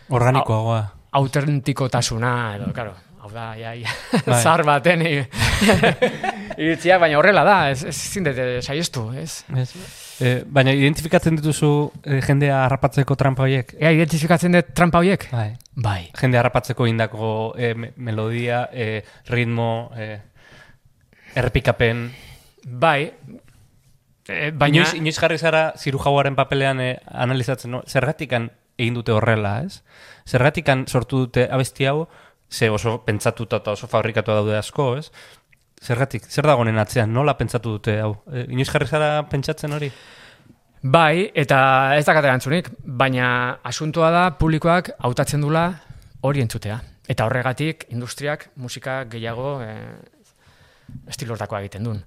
[0.09, 0.81] Organikoagoa.
[1.11, 2.93] autentikotasuna edo, claro,
[3.27, 3.91] hau da, ja, ja,
[4.25, 4.39] Bai.
[4.41, 5.03] zar baten
[6.57, 9.43] iritzia, baina horrela da, ez, ez ezin dute saiestu, ez?
[9.57, 9.67] Ez?
[10.23, 11.71] E, baina identifikatzen dituzu
[12.03, 13.75] e, jendea harrapatzeko trampa horiek?
[13.79, 15.27] Ea identifikatzen dut trampa horiek?
[15.33, 15.49] Bai.
[15.75, 15.99] Bai.
[16.17, 20.13] Jende harrapatzeko indako e, me- melodia, e, ritmo, e,
[21.37, 22.07] errepikapen...
[22.67, 23.11] Bai.
[24.27, 24.81] E, baina...
[24.81, 26.93] Inoiz, inoiz jarri zara ziru jauaren papelean e,
[27.27, 27.83] analizatzen, no?
[27.87, 29.81] zergatikan egin dute horrela, ez?
[30.27, 32.07] Zergatikan sortu dute abesti hau,
[32.49, 35.11] ze oso pentsatuta eta oso fabrikatua daude asko, ez?
[35.83, 38.15] Zergatik, zer dagoen atzean, nola pentsatu dute hau?
[38.31, 39.91] E, inoiz jarri zara pentsatzen hori?
[40.81, 41.59] Bai, eta
[41.97, 45.69] ez dakat erantzunik, baina asuntoa da publikoak hautatzen dula
[46.21, 46.79] hori entzutea.
[47.07, 49.73] Eta horregatik industriak musika gehiago e,
[51.07, 52.03] estilortakoa egiten duen.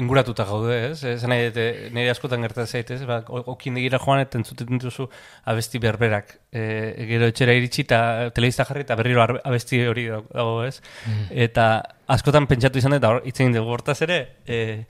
[0.00, 1.02] Inguratuta gaude, ez?
[1.04, 5.04] Ez nahi dute, nire askotan gertatzen zaitez, ba, o- okin egira joan eta entzuten dituzu
[5.52, 6.30] abesti berberak.
[6.50, 6.62] E,
[7.10, 10.78] gero etxera iritsi eta telebista jarri eta berriro abesti hori dago- ez?
[11.30, 11.66] Eta
[12.08, 14.86] askotan pentsatu izan eta itzen dugu hortaz ere, e,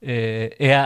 [0.00, 0.18] e,
[0.60, 0.84] ea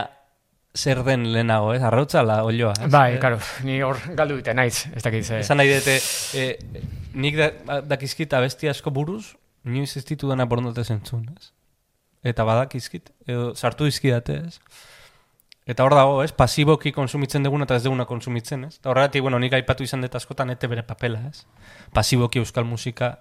[0.73, 1.83] zer den lehenago, ez?
[1.83, 2.89] Arrautza la olioa, ez?
[2.91, 5.39] Bai, E, karo, ni hor galdu dute naiz, ez dakit ze.
[5.45, 5.99] Esan nahi dute,
[6.33, 6.57] e,
[7.13, 11.51] nik da, dakizkit abesti asko buruz, inoiz ez ditu dana borondatez entzun, ez?
[12.23, 14.59] Eta badakizkit, edo sartu dizkidate, ez?
[15.69, 16.31] Eta hor dago, ez?
[16.33, 18.79] Pasiboki konsumitzen duguna eta ez duguna konsumitzen, ez?
[18.81, 21.43] Eta horregatik, bueno, nik aipatu izan dut askotan ete bere papela, ez?
[21.93, 23.11] Pasiboki euskal musika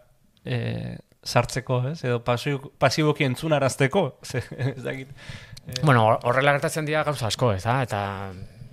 [0.45, 1.99] e, sartzeko, ez?
[2.09, 4.05] Edo pasi- pasiboki entzunarazteko,
[4.73, 5.13] ez dakit.
[5.85, 7.83] Bueno, hor- horrela gertatzen dira gauza asko, ez da?
[7.85, 8.01] Eta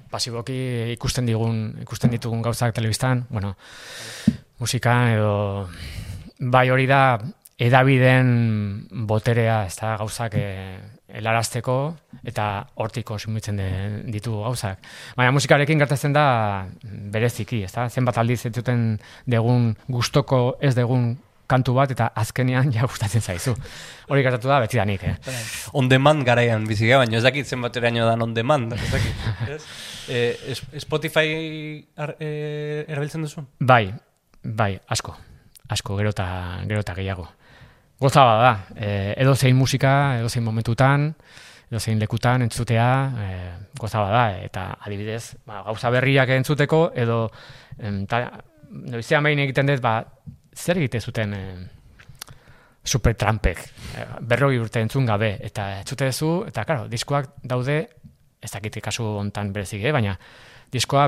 [0.10, 0.56] pasiboki
[0.96, 3.58] ikusten digun, ikusten ditugun gauzak telebistan, bueno,
[4.60, 5.68] musika edo
[6.40, 7.02] bai hori da
[7.58, 10.48] edabideen boterea, ez da, gauzak e,
[11.16, 11.76] helarazteko
[12.28, 12.48] eta
[12.82, 14.82] hortik konsumitzen de- ditugu gauzak.
[15.16, 16.26] Baina musikarekin gertatzen da
[16.84, 17.88] bereziki, ez da?
[17.90, 21.14] Zenbat aldiz entzuten degun gustoko ez degun
[21.48, 23.54] kantu bat eta azkenean ja gustatzen zaizu.
[24.10, 25.16] Hori gertatu da betidanik, eh?
[25.78, 29.24] On demand garaian bizi gara, baina ez dakit zenbat eraino dan on demand, ez dakit.
[29.56, 29.62] ez?
[30.10, 33.48] E, Spotify ar, e, erabiltzen duzun?
[33.60, 33.94] Bai,
[34.44, 35.16] bai, asko.
[35.70, 36.28] Asko, gero eta,
[36.68, 37.30] gero eta gehiago.
[38.00, 41.08] Goza da, e, edo zein musika, edo zein momentutan,
[41.70, 43.30] edo zein lekutan entzutea, e,
[43.80, 47.30] goza da, eta adibidez, ba, gauza berriak entzuteko, edo,
[47.80, 48.26] em, ta,
[48.70, 50.02] noizean behin egiten dut, ba,
[50.56, 51.44] zer egite zuten e,
[52.84, 53.64] supertrampek,
[53.96, 57.80] e, berrogi urte entzun gabe, eta entzute duzu, eta karo, diskoak daude,
[58.46, 60.16] ez dakit kasu hontan berezik, eh, baina
[60.72, 61.08] diskoa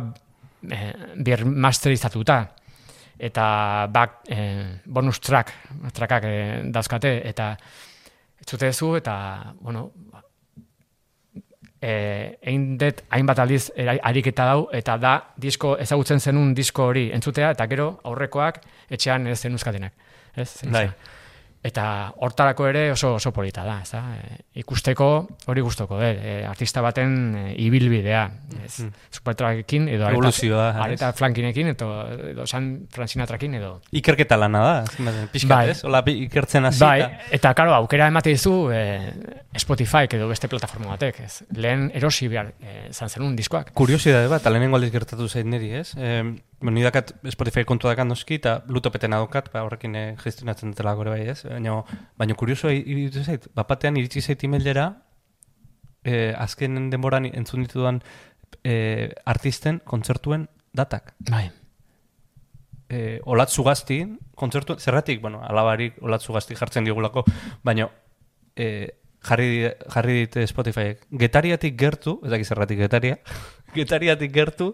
[0.74, 2.40] eh, bir masterizatuta
[3.20, 5.54] eta bak, eh, bonus track,
[5.94, 7.56] trackak eh, dauzkate, eta
[8.40, 9.92] entzute duzu, eta, bueno,
[11.82, 17.52] eh, egin dut hainbat aldiz ariketa dau, eta da disko ezagutzen zenun disko hori entzutea,
[17.52, 19.94] eta gero aurrekoak etxean ez zenuzkatenak.
[20.36, 20.50] Ez?
[20.62, 20.88] Zen- Bai.
[21.66, 24.02] Eta hortarako ere oso oso polita da, ez da?
[24.16, 25.08] E, ikusteko
[25.50, 26.12] hori gustoko, eh?
[26.14, 28.22] e, artista baten e, ibilbidea,
[28.64, 28.86] ez?
[29.12, 31.90] Supertrackekin edo Evoluzioa, areta flankinekin edo,
[32.32, 34.76] edo San Francinatrakin edo Ikerketa lana da,
[35.34, 35.70] pixkat, Bai.
[35.74, 35.84] ez?
[35.90, 36.80] Ola, ikertzen hasi.
[36.86, 38.84] Bai, eta- eta karo, aukera emate dizu e,
[39.58, 41.42] Spotify edo beste plataforma batek, ez?
[41.58, 43.74] Lehen erosi behar e, zan zenun diskoak.
[43.74, 45.90] Kuriosidade bat, eta lehenengo aldiz gertatu zait niri, ez?
[45.98, 46.22] E,
[46.60, 50.96] bueno, ni dakat Spotify kontu dakat noski, eta lutopeten adokat, ba, horrekin eh, gestionatzen dutela
[50.98, 51.44] gore bai, ez?
[51.46, 51.84] Baina,
[52.18, 54.88] baina kurioso iruditu zait, bapatean iritsi zait emailera,
[56.04, 58.02] eh, azken denboran entzun ditudan
[58.64, 61.14] eh, artisten kontzertuen datak.
[61.30, 61.50] Bai.
[62.90, 64.02] eh, olatzu gazti,
[64.36, 67.26] kontzertu, zerratik, bueno, alabarik olatzu gazti jartzen digulako,
[67.64, 67.90] baina
[68.56, 68.88] eh,
[69.28, 71.04] jarri, jarri dit Spotifyek.
[71.12, 73.18] Getariatik gertu, ez dakit zerratik getaria,
[73.76, 74.72] getariatik gertu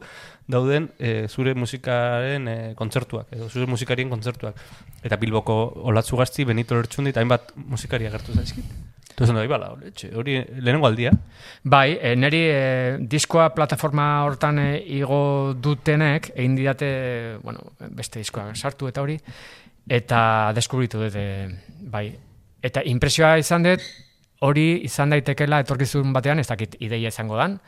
[0.48, 4.60] dauden eh, zure musikaren eh, kontzertuak, edo zure musikarien kontzertuak.
[5.04, 5.56] Eta Bilboko
[5.92, 8.66] olatzu gazti, Benito Lertxundi, eta hainbat musikaria gertu zaizkit.
[9.14, 11.12] Entonces, no, bala, etxe, hori lehenengo aldia.
[11.70, 12.62] Bai, e, neri e,
[12.98, 16.90] diskoa plataforma hortan e, igo dutenek, egin didate,
[17.44, 19.20] bueno, beste diskoa sartu eta hori,
[19.86, 20.24] eta
[20.58, 21.46] deskubritu dut, e,
[21.94, 22.08] bai.
[22.64, 23.86] Eta impresioa izan dut,
[24.42, 27.60] hori izan daitekela etorkizun batean, ez dakit ideia izango dan,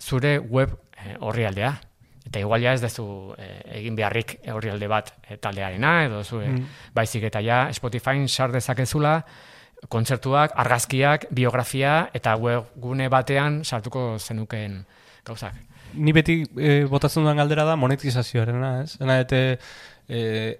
[0.00, 1.74] zure web e, orrialdea.
[2.26, 3.04] Eta igual ja ez dezu
[3.38, 3.46] e,
[3.80, 6.50] egin beharrik orrialde bat e, taldearena, edo zu, e,
[6.94, 9.20] baizik eta ja Spotify sar dezakezula,
[9.88, 14.82] kontzertuak, argazkiak, biografia eta webgune batean sartuko zenukeen
[15.24, 15.54] gauzak.
[15.94, 18.96] Ni beti eh, botatzen dudan galdera da monetizazioarena, ez?
[19.02, 19.40] Ena ete
[20.08, 20.58] eh,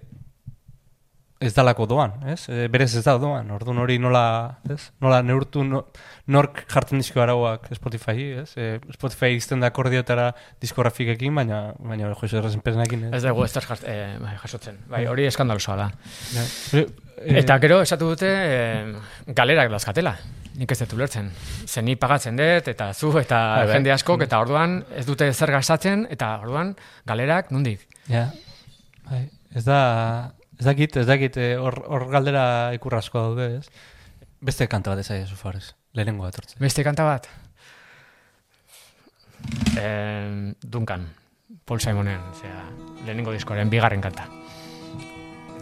[1.41, 2.43] ez dalako doan, ez?
[2.53, 4.21] E, berez ez da doan, orduan hori nola,
[4.69, 4.91] ez?
[5.01, 5.83] Nola neurtu no,
[6.31, 8.51] nork jartzen dizko arauak Spotify, ez?
[8.55, 10.27] E, Spotify izten da akordiotara
[10.61, 13.13] diskografikekin, baina baina Jose Errezenpesenekin, ez?
[13.19, 14.77] Ez dugu ez jart, e, bai, jasotzen.
[14.91, 15.87] Bai, hori eskandalosoa da.
[16.35, 16.45] Ja.
[16.81, 16.85] Eh,
[17.41, 20.15] Eta gero esatu dute e, galerak dauzkatela.
[20.61, 21.29] nik ez dut ulertzen.
[21.65, 23.75] Zen ni pagatzen dut, eta zu, eta Bai, bai.
[23.77, 26.75] jende askok, eta orduan ez dute zer gastatzen, eta orduan
[27.07, 27.87] galerak, nondik?
[28.11, 28.25] Ja.
[29.09, 29.21] Bai,
[29.55, 29.77] ez da,
[30.61, 33.69] ez dakit, ez dakit, eh, hor, hor galdera ikurrasko daude, ez?
[34.45, 35.73] Beste kanta bat ezaia Fares.
[35.97, 36.59] Lehenengo bat hortzen.
[36.61, 37.27] Beste kanta bat?
[39.81, 41.07] Eh, Duncan,
[41.65, 42.61] Paul Simonen, zera,
[43.07, 44.27] lehenengo diskoaren bigarren kanta.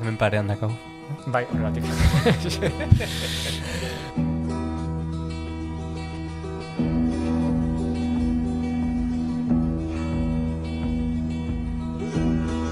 [0.02, 0.72] Hemen parean dakau.
[1.28, 1.84] Bai, horregatik.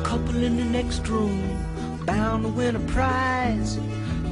[0.03, 1.66] couple in the next room,
[2.07, 3.77] bound to win a prize.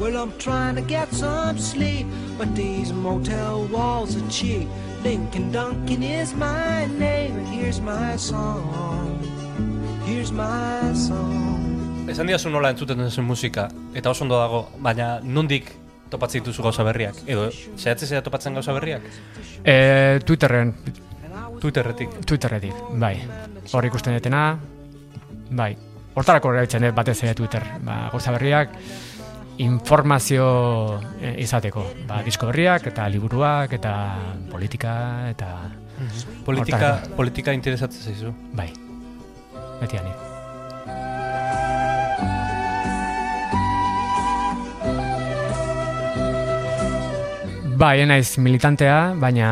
[0.00, 2.06] Well, I'm trying to get some sleep,
[2.38, 4.68] but these motel walls are cheap.
[5.04, 9.18] Lincoln Duncan is my name, and here's my song.
[10.06, 12.06] Here's my song.
[12.08, 15.70] Esan diazu nola entzuten duzu musika, eta oso ondo dago, baina nondik
[16.12, 17.16] topatzen dituzu gauza berriak?
[17.26, 17.46] Edo,
[17.80, 19.06] zehatze zera topatzen gauza berriak?
[19.64, 20.74] eh, Twitterren,
[21.64, 22.10] Twitterretik.
[22.28, 23.14] Twitterretik, bai.
[23.72, 24.58] Hor ikusten detena,
[25.56, 25.70] bai.
[26.12, 27.64] Hortarako erabiltzen dut batez ere Twitter.
[27.86, 28.74] Ba, gauza berriak,
[29.64, 30.44] informazio
[31.22, 31.86] eh, izateko.
[32.10, 33.94] Ba, disko berriak, eta liburuak, eta
[34.50, 34.92] politika,
[35.30, 35.48] eta...
[36.44, 37.16] Politika, Hortarako.
[37.16, 38.34] politika interesatzen zaizu.
[38.52, 38.68] Bai.
[39.80, 40.12] Beti ani.
[47.80, 49.48] Bai, naiz militantea, baina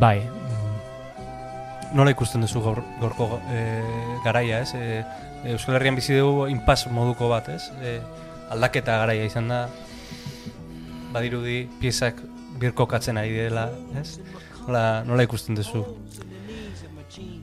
[0.00, 0.35] bai.
[1.96, 3.60] Nola ikusten duzu gaur, gaurko e,
[4.24, 4.74] garaia, ez?
[4.76, 7.70] E, Euskal Herrian bizi dugu inpas moduko bat, ez?
[7.80, 7.96] E,
[8.52, 9.62] aldaketa garaia izan da,
[11.14, 12.20] badirudi piezak
[12.60, 14.18] birkokatzen ari dela, ez?
[14.66, 15.84] Nola, nola ikusten duzu?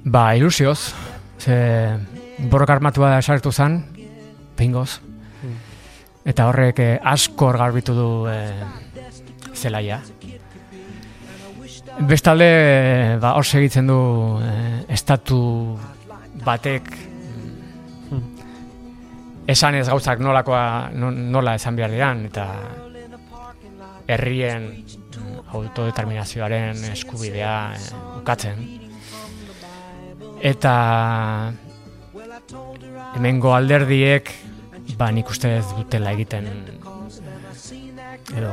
[0.06, 0.94] Ba, ilusioz.
[1.42, 1.58] Ze
[2.52, 3.82] borroka armatua sartu zen,
[4.60, 5.00] pingoz.
[6.30, 8.64] Eta horrek eh, asko garbitu du eh,
[9.54, 10.00] zelaia.
[12.00, 13.96] Bestalde, ba, hor segitzen du
[14.42, 15.38] eh, estatu
[16.44, 16.88] batek
[18.10, 18.24] mm,
[19.54, 22.48] esan ez gauzak nolakoa, no- nola esan behar diran, eta
[24.10, 24.66] herrien
[25.54, 28.64] autodeterminazioaren eskubidea eh, ukatzen.
[30.44, 30.74] Eta
[33.16, 34.34] hemengo alderdiek
[34.98, 36.50] ba nik uste ez dutela egiten
[38.36, 38.52] edo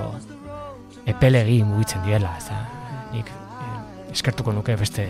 [1.10, 2.60] epelegi mugitzen diela, ez da.
[3.10, 5.06] Nik eh, eskertuko nuke beste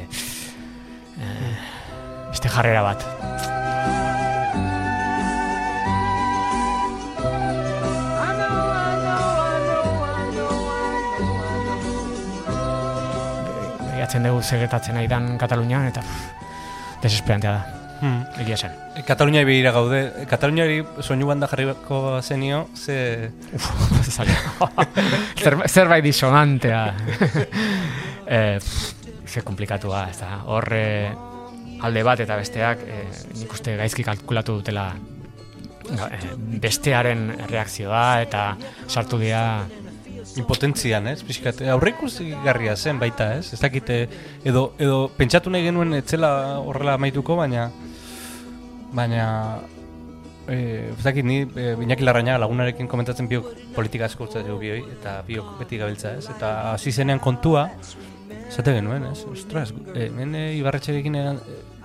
[1.20, 1.54] eh,
[2.30, 3.04] beste jarrera bat.
[13.90, 16.06] Begiatzen dugu segetatzen nahi dan Katalunian eta
[17.02, 18.22] desesperantea da, Hmm.
[18.40, 18.72] egia esan.
[19.06, 20.26] Katalunia begira gaude.
[20.30, 23.30] Kataluniari soinu banda jarriko zenio, ze...
[25.42, 26.94] Zer, zerbait disonantea.
[28.26, 28.58] eh,
[29.26, 30.40] ze komplikatua, ez da.
[30.46, 31.10] Hor eh,
[31.84, 33.04] alde bat eta besteak eh,
[33.38, 34.90] nik uste gaizki kalkulatu dutela
[35.90, 38.54] ga- eh, bestearen reakzioa eta
[38.88, 39.66] sartu dira
[40.36, 41.22] impotentzian, ez?
[41.26, 43.52] Pixkat, aurreikusi garria zen baita, ez?
[43.54, 44.02] Ez dakite,
[44.46, 47.70] edo, edo pentsatu nahi genuen etzela horrela amaituko, baina
[48.92, 49.24] baina
[50.50, 55.20] eh, ez dakit ni eh, Iñaki Larrañaga lagunarekin komentatzen biok politika asko urtzatzen bioi, eta
[55.26, 56.26] biok beti gabiltza, ez?
[56.32, 57.68] Eta hasi zenean kontua,
[58.50, 59.24] zate genuen, ez?
[59.30, 61.34] Ostras, eh, hemen eh, Ibarretxerekin eh,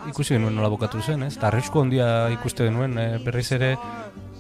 [0.10, 1.36] ikusi genuen nola bukatu zen, ez?
[1.38, 3.76] Eta arrisku handia ikuste genuen, eh, berriz ere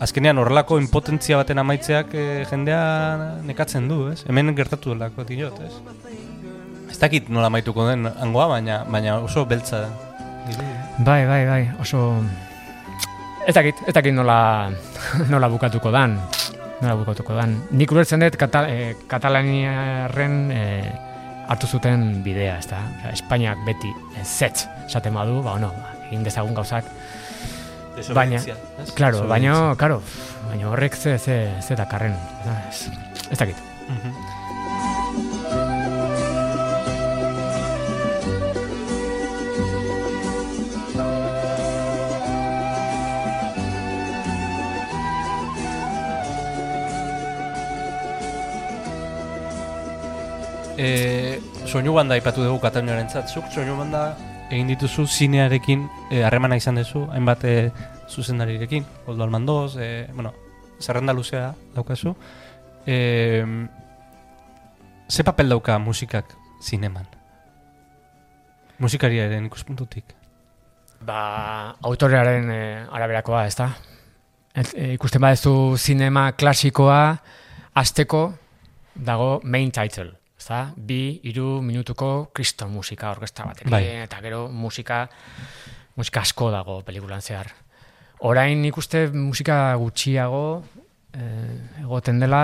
[0.01, 2.81] azkenean horrelako impotentzia baten amaitzeak eh, jendea
[3.45, 4.23] nekatzen du, ez?
[4.29, 5.73] Hemen gertatu delako diot, ez?
[6.91, 9.85] Ez dakit nola amaituko den hangoa, baina, baina oso beltza
[10.47, 10.73] dirudi.
[11.05, 12.07] Bai, bai, bai, oso...
[13.45, 14.71] Ez dakit, ez dakit nola,
[15.33, 16.17] nola bukatuko dan.
[16.81, 17.55] Nola bukatuko dan.
[17.77, 20.89] Nik ulertzen dut Kata, eh, Katalaniarren eh,
[21.47, 22.81] hartu zuten bidea, ez da?
[23.11, 26.89] Espainiak beti eh, zetz esaten badu, ba, no, ba, egin dezagun gauzak.
[28.13, 28.91] Baina, ez?
[28.97, 30.01] Claro, baina, claro,
[30.49, 32.17] baina horrek ze, ze, ze dakarren.
[32.69, 32.89] Ez,
[33.31, 33.61] ez dakit.
[33.87, 34.43] Mhm.
[50.77, 54.15] E, soinu banda ipatu dugu Kataluniaren zuk soinu banda
[54.51, 57.71] egin dituzu zinearekin eh, harremana izan duzu, hainbat e,
[58.09, 60.33] zuzendarirekin, Koldo Almandoz, e, bueno,
[60.79, 62.15] zerrenda luzea daukazu.
[62.85, 63.43] E,
[65.09, 67.07] ze papel dauka musikak zineman?
[68.77, 70.13] Musikariaren ikuspuntutik.
[71.01, 73.71] Ba, autorearen eh, araberakoa, ez da?
[74.55, 77.17] et, e, ikusten badezu zinema klasikoa,
[77.75, 78.21] azteko
[78.95, 80.13] dago main title.
[80.45, 80.67] Ezta?
[80.77, 83.81] Bi, iru minutuko kriston musika orkestra batekin, Bai.
[84.03, 85.07] eta gero musika,
[85.97, 87.49] musika asko dago pelikulan zehar.
[88.29, 90.61] Orain ikuste musika gutxiago
[91.17, 92.43] eh, egoten dela,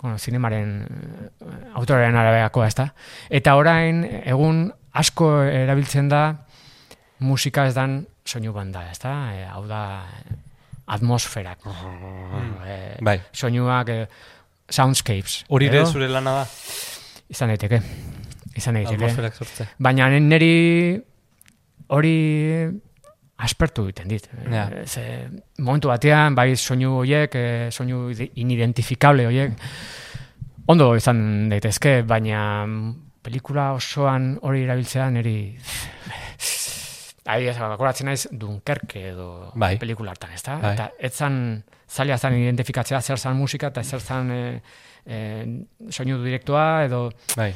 [0.00, 2.88] bueno, zinemaren eh, autoraren arabeakoa, ez da?
[3.30, 6.24] Eta orain, egun asko erabiltzen da
[7.22, 9.14] musika ez dan soinu banda, ez da?
[9.30, 9.84] E, hau da
[10.98, 11.62] atmosferak.
[12.66, 12.76] E,
[13.06, 13.20] Bai.
[13.30, 14.08] Soinuak, e,
[14.72, 15.42] soundscapes.
[15.52, 16.46] Hori ere zure lana da,
[17.32, 17.78] Izan daiteke.
[18.56, 18.98] Izan daiteke.
[19.00, 19.66] atmosferak sortzea.
[19.80, 20.54] Baina niri
[21.92, 22.16] hori
[23.42, 24.26] aspertu egiten dit.
[24.52, 24.66] Ja.
[24.86, 25.04] Ze,
[25.58, 29.56] momentu batean, bai soinu horiek, e, soinu ide- inidentifikable horiek,
[30.70, 32.42] ondo izan daitezke, baina
[33.22, 35.36] pelikula osoan hori erabiltzea niri...
[37.24, 39.76] Adibidez, akoratzen naiz Dunkerke edo Bai.
[39.78, 40.56] pelikula hartan, ezta?
[40.58, 40.72] Bai.
[40.74, 41.36] Eta ez zan,
[41.88, 44.40] zaila zan identifikatzea zer zan musika eta zer zan e,
[45.06, 45.18] e,
[45.90, 47.04] soinu direktoa edo
[47.36, 47.52] Bai.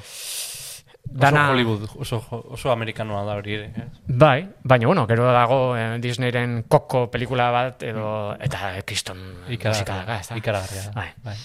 [1.07, 1.43] dana...
[1.49, 2.21] Oso Hollywood, oso,
[2.55, 3.67] oso amerikanoa da hori ere.
[3.75, 3.89] eh?
[4.07, 10.21] Bai, baina bueno, gero dago eh, Disneyren koko pelikula bat edo eta kriston musika daga,
[10.21, 10.37] ezta?
[10.39, 10.93] Ikaragarria.
[10.95, 11.11] Bai.
[11.25, 11.37] Bai.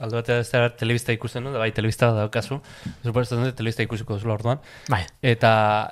[0.00, 2.56] Aldo batea ez da telebista ikusten du, da bai telebista daukazu.
[3.04, 4.60] Suposatzen dut telebista ikusiko duzula orduan.
[4.88, 5.02] Bai.
[5.22, 5.50] Eta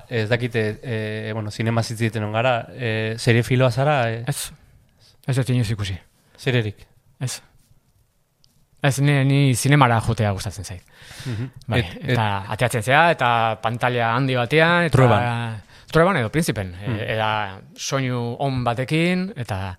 [0.08, 4.50] ez dakite, e, bueno, sinema zitziten on gara, e, serie filoa zara, e, Ez.
[5.28, 5.98] Ez dut inoiz ikusi.
[6.38, 6.86] serierik.
[7.20, 7.42] Ez.
[8.82, 10.82] Ez ni, ni zinemara jotea gustatzen zait.
[11.66, 13.30] Bai, Et- eta ateatzen zea, eta
[13.62, 14.92] pantalla handi batean, eta...
[14.96, 15.62] Trueban.
[15.92, 16.70] Trueban edo Principen.
[16.86, 16.98] Mm.
[17.00, 17.28] Eta
[17.76, 19.74] soinu on batekin, eta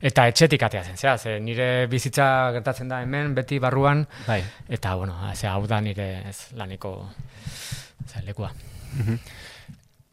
[0.00, 1.16] eta etxetik ateatzen zea.
[1.18, 4.42] Ze nire bizitza gertatzen da hemen, beti barruan, Bai.
[4.68, 7.10] eta, bueno, ze hau da nire ez laneko
[8.06, 8.52] ze, lekua.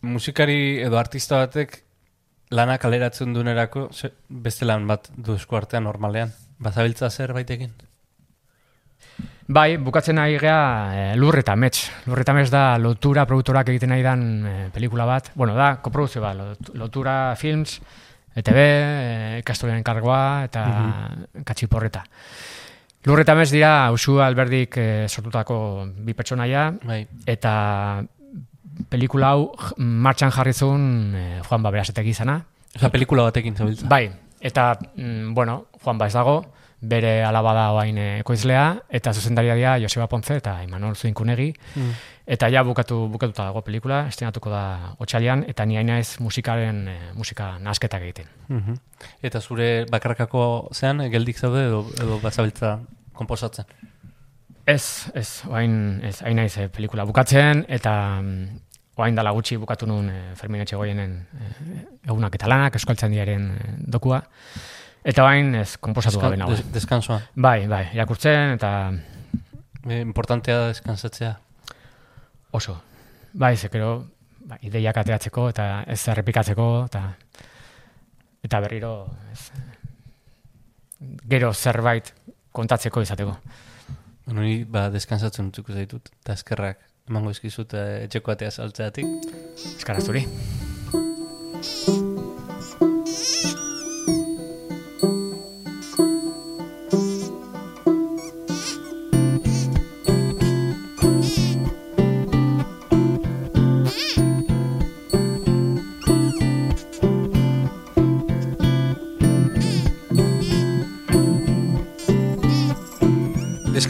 [0.01, 1.79] Musikari edo artista batek
[2.51, 6.31] lana kaleratzen dunerako ze- beste lan bat du esku artean normalean.
[6.59, 7.71] Bazabiltza zer baitekin?
[9.47, 11.83] Bai, bukatzen ari gea e, lur eta mets.
[12.09, 15.31] Lur eta mets da lotura produktorak egiten nahi dan e, pelikula bat.
[15.35, 17.79] Bueno, da, koproduzio bat, lot- lotura films,
[18.35, 20.65] ETB, e, ikastorien kargoa eta
[21.45, 22.03] katxiporreta.
[23.05, 25.57] Lur eta mets dira, usu alberdik e, sortutako
[26.05, 27.03] bi pertsonaia, Bai.
[27.29, 28.01] eta
[28.89, 32.39] pelikula hau martxan jarri zuen e, Juan Baberasetek izana.
[32.75, 33.87] Osa, pelikula batekin zabiltza.
[33.87, 34.09] Bai,
[34.41, 36.41] eta, mm, bueno, Juan Ba ez dago,
[36.81, 41.91] bere alaba da oain eh, ekoizlea, eta zuzendaria dira Joseba Ponce eta Imanol Zuinkunegi, Mm.
[42.25, 46.99] Eta ja bukatu, bukatuta dago pelikula, estrenatuko da otxalian, eta ni haina ez musikaren, eh,
[47.13, 48.29] musika nasketak egiten.
[48.49, 48.77] Mhm.
[49.21, 52.79] Eta zure bakarkako zean, eh, geldik zaude edo, edo bazabiltza
[53.13, 53.65] komposatzen?
[54.65, 58.61] Ez, ez, oain, ez, hain naiz eh, pelikula bukatzen, eta mm,
[58.97, 61.27] oain dala gutxi bukatu nun eh, Fermin Etxegoienen
[62.07, 64.23] egunak eta lanak, eskualtzen diaren dokua,
[65.03, 66.51] eta oain ez, komposatu gabe nago.
[66.57, 67.21] Des, deskansoan.
[67.35, 68.71] Bai, bai, irakurtzen, eta
[69.85, 71.35] E, importantea da deskansatzea.
[72.55, 72.77] Oso.
[73.35, 74.05] Bai, zekero,
[74.47, 77.01] ba, ideiak ateatzeko eta ez errepikatzeko eta
[78.45, 78.93] eta berriro
[79.33, 79.41] ez,
[81.35, 82.13] gero zerbait
[82.55, 83.35] kontatzeko izateko.
[84.25, 89.29] Bueno, ni ba, deskansatzen utzuko zaitut, eta eskerrak emango eskizut eh, etxeko atea saltzeatik.
[89.75, 90.25] Eskaraz zuri.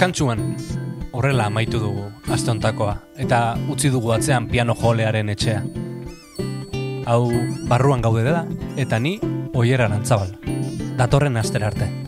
[0.05, 0.53] Deskantsuan,
[1.17, 3.39] horrela amaitu dugu astontakoa, eta
[3.73, 5.63] utzi dugu atzean piano jolearen etxea.
[7.09, 7.33] Hau
[7.65, 8.45] barruan gaude da,
[8.77, 9.17] eta ni
[9.57, 10.37] oieran antzabal.
[11.01, 12.04] Datorren astera arte.